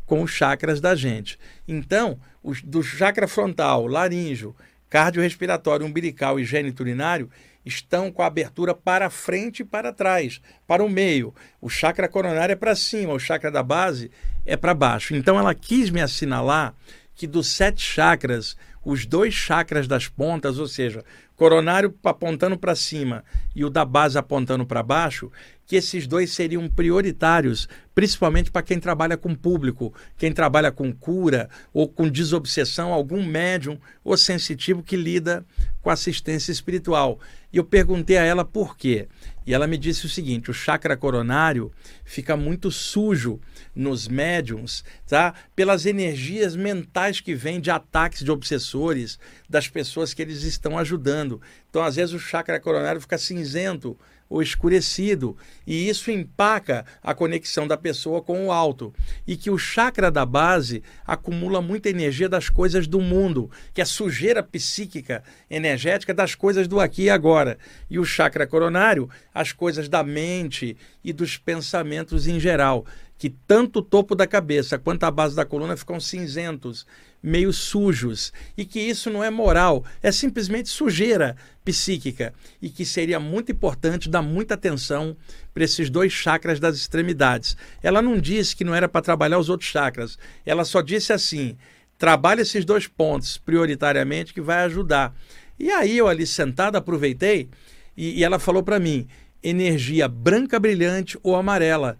[0.06, 1.38] com os chakras da gente.
[1.66, 4.54] Então, os, do chakra frontal, laríngeo,
[4.88, 7.28] cardiorrespiratório, umbilical e geniturinário
[7.64, 11.34] estão com a abertura para frente e para trás, para o meio.
[11.60, 14.10] O chakra coronário é para cima, o chakra da base
[14.46, 15.14] é para baixo.
[15.14, 16.74] Então ela quis me assinalar
[17.18, 21.04] que dos sete chakras, os dois chakras das pontas, ou seja,
[21.34, 23.24] coronário apontando para cima
[23.56, 25.28] e o da base apontando para baixo,
[25.66, 31.50] que esses dois seriam prioritários, principalmente para quem trabalha com público, quem trabalha com cura
[31.74, 35.44] ou com desobsessão, algum médium ou sensitivo que lida
[35.82, 37.18] com assistência espiritual.
[37.52, 39.08] E eu perguntei a ela por quê.
[39.48, 41.72] E ela me disse o seguinte: o chakra coronário
[42.04, 43.40] fica muito sujo
[43.74, 45.32] nos médiums, tá?
[45.56, 49.18] Pelas energias mentais que vêm de ataques de obsessores,
[49.48, 51.40] das pessoas que eles estão ajudando.
[51.70, 57.66] Então, às vezes, o chakra coronário fica cinzento ou escurecido, e isso empaca a conexão
[57.66, 58.92] da pessoa com o alto.
[59.26, 63.84] E que o chakra da base acumula muita energia das coisas do mundo, que é
[63.84, 67.58] sujeira psíquica, energética das coisas do aqui e agora.
[67.88, 72.84] E o chakra coronário, as coisas da mente e dos pensamentos em geral
[73.18, 76.86] que tanto o topo da cabeça quanto a base da coluna ficam cinzentos,
[77.20, 83.18] meio sujos, e que isso não é moral, é simplesmente sujeira psíquica, e que seria
[83.18, 85.16] muito importante dar muita atenção
[85.52, 87.56] para esses dois chakras das extremidades.
[87.82, 90.16] Ela não disse que não era para trabalhar os outros chakras,
[90.46, 91.56] ela só disse assim:
[91.98, 95.12] trabalhe esses dois pontos prioritariamente que vai ajudar.
[95.58, 97.48] E aí eu ali sentado aproveitei
[97.96, 99.08] e, e ela falou para mim:
[99.42, 101.98] energia branca brilhante ou amarela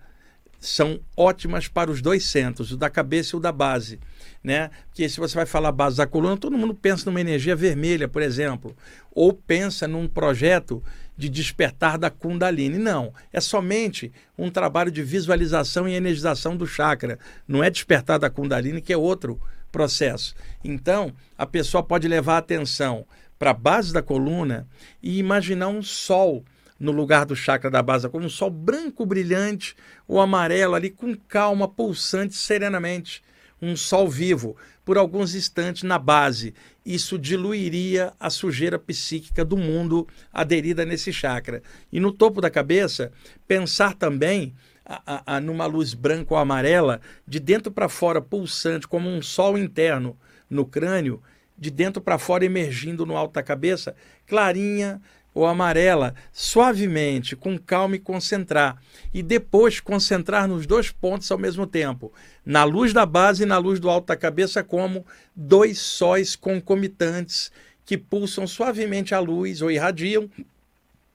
[0.61, 4.01] são ótimas para os dois centros, o da cabeça e o da base.
[4.43, 4.71] Né?
[4.89, 8.23] Porque se você vai falar base da coluna, todo mundo pensa numa energia vermelha, por
[8.23, 8.77] exemplo,
[9.13, 10.83] ou pensa num projeto
[11.17, 12.79] de despertar da Kundalini.
[12.79, 18.31] Não, é somente um trabalho de visualização e energização do chakra, não é despertar da
[18.31, 19.41] Kundalini, que é outro
[19.71, 20.35] processo.
[20.65, 23.05] Então, a pessoa pode levar a atenção
[23.39, 24.67] para a base da coluna
[25.03, 26.45] e imaginar um sol
[26.79, 29.75] no lugar do chakra da base, como um sol branco brilhante
[30.07, 33.23] ou amarelo ali com calma, pulsante serenamente,
[33.61, 36.55] um sol vivo por alguns instantes na base.
[36.87, 41.63] Isso diluiria a sujeira psíquica do mundo aderida nesse chakra.
[41.93, 43.13] E no topo da cabeça,
[43.47, 44.55] pensar também
[44.89, 49.59] a, a, numa luz branca ou amarela, de dentro para fora pulsante, como um sol
[49.59, 50.17] interno
[50.49, 51.21] no crânio,
[51.59, 53.95] de dentro para fora emergindo no alto da cabeça,
[54.27, 55.03] clarinha,
[55.35, 58.81] ou amarela, suavemente, com calma e concentrar.
[59.13, 62.13] E depois concentrar nos dois pontos ao mesmo tempo,
[62.45, 67.53] na luz da base e na luz do alto da cabeça, como dois sóis concomitantes
[67.85, 70.29] que pulsam suavemente a luz ou irradiam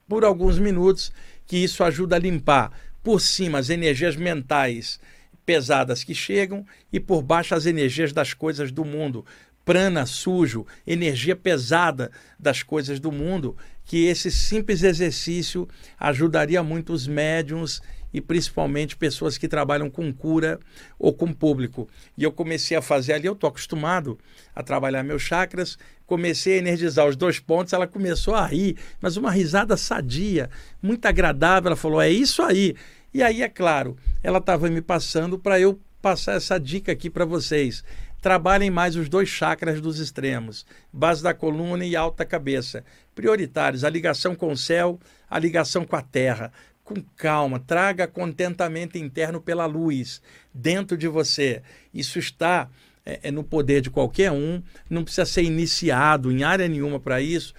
[0.07, 1.11] por alguns minutos,
[1.45, 2.71] que isso ajuda a limpar
[3.03, 4.99] por cima as energias mentais
[5.45, 9.25] pesadas que chegam e por baixo as energias das coisas do mundo,
[9.65, 13.55] prana sujo, energia pesada das coisas do mundo,
[13.85, 15.67] que esse simples exercício
[15.99, 17.81] ajudaria muito os médiums
[18.13, 20.59] e principalmente pessoas que trabalham com cura
[20.99, 21.89] ou com público.
[22.17, 24.19] E eu comecei a fazer ali, eu estou acostumado
[24.55, 29.17] a trabalhar meus chakras, comecei a energizar os dois pontos, ela começou a rir, mas
[29.17, 30.49] uma risada sadia,
[30.81, 31.69] muito agradável.
[31.69, 32.75] Ela falou: é isso aí.
[33.13, 37.25] E aí, é claro, ela estava me passando para eu passar essa dica aqui para
[37.25, 37.83] vocês
[38.23, 42.85] trabalhem mais os dois chakras dos extremos, base da coluna e alta cabeça.
[43.13, 44.97] Prioritários, a ligação com o céu,
[45.29, 46.51] a ligação com a terra.
[46.85, 50.21] Com calma, traga contentamento interno pela luz
[50.53, 51.61] dentro de você.
[51.93, 52.69] Isso está
[53.05, 57.21] é, é no poder de qualquer um, não precisa ser iniciado em área nenhuma para
[57.21, 57.53] isso.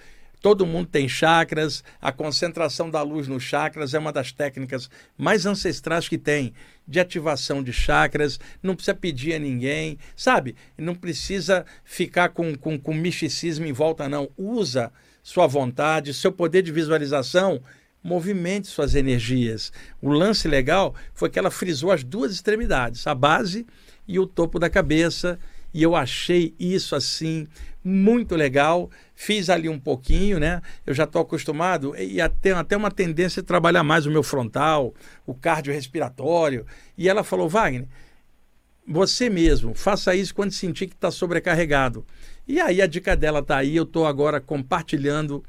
[0.45, 5.47] Todo mundo tem chakras, a concentração da luz nos chakras é uma das técnicas mais
[5.47, 6.53] ancestrais que tem
[6.87, 10.55] de ativação de chakras, não precisa pedir a ninguém, sabe?
[10.77, 14.29] Não precisa ficar com, com, com misticismo em volta, não.
[14.37, 14.91] Usa
[15.23, 17.59] sua vontade, seu poder de visualização,
[18.03, 19.73] movimente suas energias.
[19.99, 23.65] O lance legal foi que ela frisou as duas extremidades, a base
[24.07, 25.39] e o topo da cabeça,
[25.73, 27.47] e eu achei isso assim
[27.83, 28.89] muito legal.
[29.15, 30.61] Fiz ali um pouquinho, né?
[30.85, 34.93] Eu já estou acostumado e até, até uma tendência de trabalhar mais o meu frontal,
[35.25, 36.65] o cardiorrespiratório.
[36.97, 37.87] E ela falou, Wagner,
[38.85, 42.05] você mesmo, faça isso quando sentir que está sobrecarregado.
[42.47, 45.43] E aí a dica dela está aí, eu estou agora compartilhando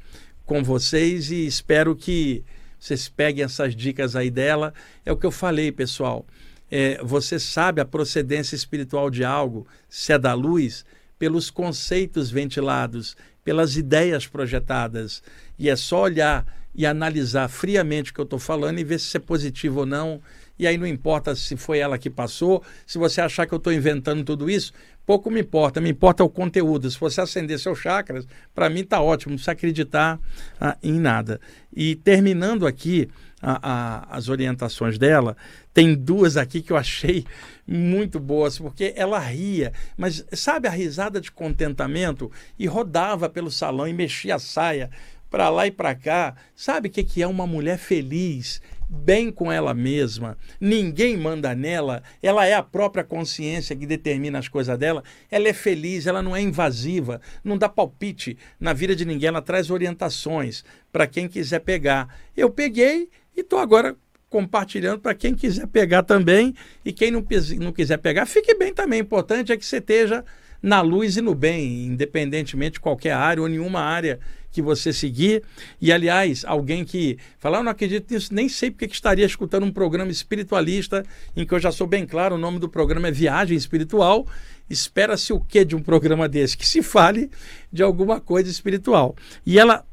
[0.45, 2.43] com vocês e espero que
[2.79, 4.73] vocês peguem essas dicas aí dela.
[5.05, 6.25] É o que eu falei, pessoal.
[6.71, 10.85] É, você sabe a procedência espiritual de algo, se é da luz,
[11.19, 13.15] pelos conceitos ventilados,
[13.47, 15.23] pelas ideias projetadas.
[15.57, 16.45] E é só olhar
[16.75, 20.21] e analisar friamente o que eu estou falando e ver se é positivo ou não.
[20.59, 23.71] E aí não importa se foi ela que passou, se você achar que eu estou
[23.71, 24.73] inventando tudo isso,
[25.05, 26.91] pouco me importa, me importa o conteúdo.
[26.91, 30.19] Se você acender seus chakras, para mim está ótimo, não precisa acreditar
[30.59, 31.39] ah, em nada.
[31.73, 33.07] E terminando aqui
[33.41, 35.37] a, a, as orientações dela,
[35.73, 37.25] tem duas aqui que eu achei
[37.67, 42.31] muito boas, porque ela ria, mas sabe a risada de contentamento?
[42.57, 44.89] E rodava pelo salão e mexia a saia
[45.29, 46.35] para lá e para cá.
[46.55, 48.61] Sabe o que, que é uma mulher feliz?
[48.89, 54.47] Bem com ela mesma, ninguém manda nela, ela é a própria consciência que determina as
[54.47, 55.03] coisas dela.
[55.29, 59.41] Ela é feliz, ela não é invasiva, não dá palpite na vida de ninguém, ela
[59.41, 62.17] traz orientações para quem quiser pegar.
[62.35, 63.95] Eu peguei e estou agora
[64.29, 66.53] compartilhando para quem quiser pegar também.
[66.83, 67.25] E quem não,
[67.59, 68.99] não quiser pegar, fique bem também.
[68.99, 70.25] O importante é que você esteja
[70.61, 74.19] na luz e no bem, independentemente de qualquer área ou nenhuma área
[74.51, 75.43] que você seguir.
[75.79, 79.63] E, aliás, alguém que falar, eu não acredito nisso, nem sei porque que estaria escutando
[79.63, 83.11] um programa espiritualista, em que eu já sou bem claro, o nome do programa é
[83.11, 84.25] Viagem Espiritual.
[84.69, 86.57] Espera-se o que de um programa desse?
[86.57, 87.29] Que se fale
[87.71, 89.15] de alguma coisa espiritual.
[89.45, 89.85] E ela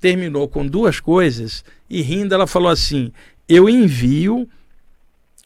[0.00, 3.12] terminou com duas coisas e rindo ela falou assim:
[3.48, 4.48] eu envio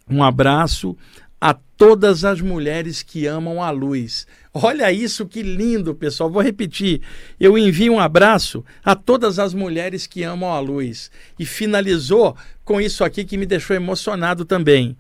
[0.08, 0.96] um abraço
[1.40, 4.26] a todas as mulheres que amam a luz.
[4.52, 6.30] Olha isso que lindo, pessoal.
[6.30, 7.00] Vou repetir.
[7.38, 11.10] Eu envio um abraço a todas as mulheres que amam a luz.
[11.38, 14.96] E finalizou com isso aqui que me deixou emocionado também.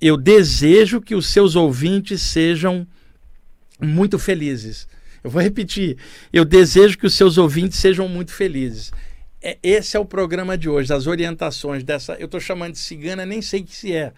[0.00, 2.86] Eu desejo que os seus ouvintes sejam
[3.80, 4.86] muito felizes.
[5.22, 5.96] Eu vou repetir.
[6.32, 8.92] Eu desejo que os seus ouvintes sejam muito felizes.
[9.40, 12.14] É, esse é o programa de hoje, as orientações dessa.
[12.14, 14.12] Eu estou chamando de cigana, nem sei que se é,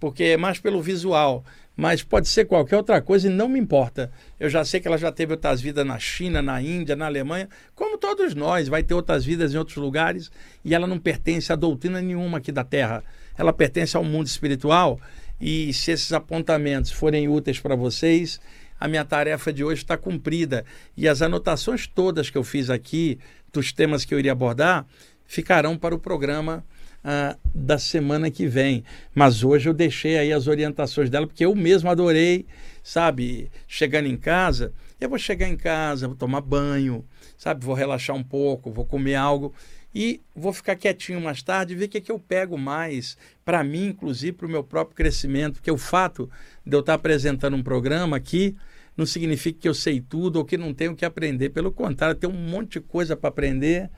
[0.00, 1.44] porque é mais pelo visual.
[1.76, 4.10] Mas pode ser qualquer outra coisa e não me importa.
[4.38, 7.48] Eu já sei que ela já teve outras vidas na China, na Índia, na Alemanha,
[7.74, 10.30] como todos nós, vai ter outras vidas em outros lugares
[10.64, 13.02] e ela não pertence a doutrina nenhuma aqui da Terra.
[13.36, 15.00] Ela pertence ao mundo espiritual
[15.40, 18.40] e se esses apontamentos forem úteis para vocês,
[18.78, 20.64] a minha tarefa de hoje está cumprida.
[20.96, 23.18] E as anotações todas que eu fiz aqui,
[23.52, 24.86] dos temas que eu iria abordar,
[25.26, 26.64] ficarão para o programa
[27.02, 28.84] ah, da semana que vem.
[29.14, 32.46] Mas hoje eu deixei aí as orientações dela, porque eu mesmo adorei,
[32.82, 33.50] sabe?
[33.68, 37.04] Chegando em casa, eu vou chegar em casa, vou tomar banho,
[37.36, 37.64] sabe?
[37.64, 39.54] Vou relaxar um pouco, vou comer algo
[39.94, 43.16] e vou ficar quietinho mais tarde e ver o que, é que eu pego mais
[43.44, 46.28] para mim, inclusive para o meu próprio crescimento, porque o fato
[46.66, 48.56] de eu estar apresentando um programa aqui
[48.96, 51.50] não significa que eu sei tudo ou que não tenho que aprender.
[51.50, 53.90] Pelo contrário, tem um monte de coisa para aprender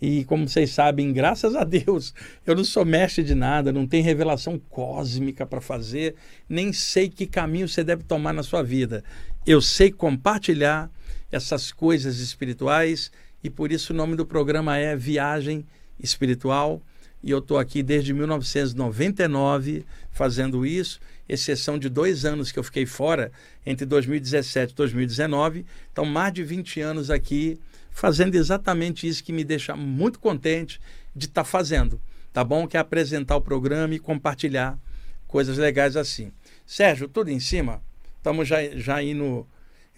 [0.00, 2.14] E como vocês sabem, graças a Deus,
[2.46, 6.14] eu não sou mestre de nada, não tenho revelação cósmica para fazer,
[6.48, 9.04] nem sei que caminho você deve tomar na sua vida.
[9.46, 10.90] Eu sei compartilhar
[11.30, 13.12] essas coisas espirituais
[13.42, 15.66] e por isso o nome do programa é Viagem
[15.98, 16.82] Espiritual.
[17.22, 22.86] E eu estou aqui desde 1999 fazendo isso, exceção de dois anos que eu fiquei
[22.86, 23.30] fora,
[23.64, 25.66] entre 2017 e 2019.
[25.92, 27.58] Então, mais de 20 anos aqui
[27.90, 30.80] fazendo exatamente isso que me deixa muito contente
[31.14, 32.00] de estar tá fazendo,
[32.32, 32.66] tá bom?
[32.66, 34.78] Que é apresentar o programa e compartilhar
[35.26, 36.32] coisas legais assim.
[36.66, 37.82] Sérgio, tudo em cima?
[38.16, 39.46] Estamos já, já indo.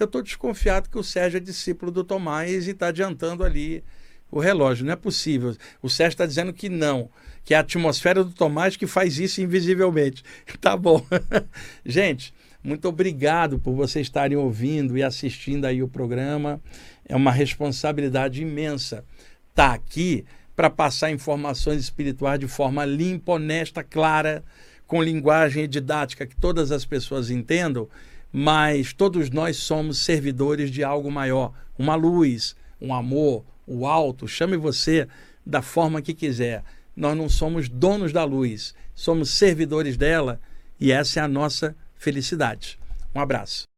[0.03, 3.85] Eu estou desconfiado que o Sérgio é discípulo do Tomás e está adiantando ali
[4.31, 4.85] o relógio.
[4.85, 5.57] Não é possível.
[5.81, 7.09] O Sérgio está dizendo que não,
[7.45, 10.25] que é a atmosfera do Tomás que faz isso invisivelmente.
[10.61, 11.05] Tá bom.
[11.87, 12.35] Gente,
[12.65, 16.61] muito obrigado por vocês estarem ouvindo e assistindo aí o programa.
[17.09, 19.05] É uma responsabilidade imensa
[19.51, 20.25] estar tá aqui
[20.57, 24.45] para passar informações espirituais de forma limpa, honesta, clara,
[24.87, 27.89] com linguagem didática que todas as pessoas entendam,
[28.33, 34.57] mas todos nós somos servidores de algo maior, uma luz, um amor, o alto, chame
[34.57, 35.07] você
[35.45, 36.65] da forma que quiser.
[36.97, 40.41] Nós não somos donos da luz, somos servidores dela
[40.81, 42.79] e essa é a nossa felicidade.
[43.15, 43.72] Um abraço.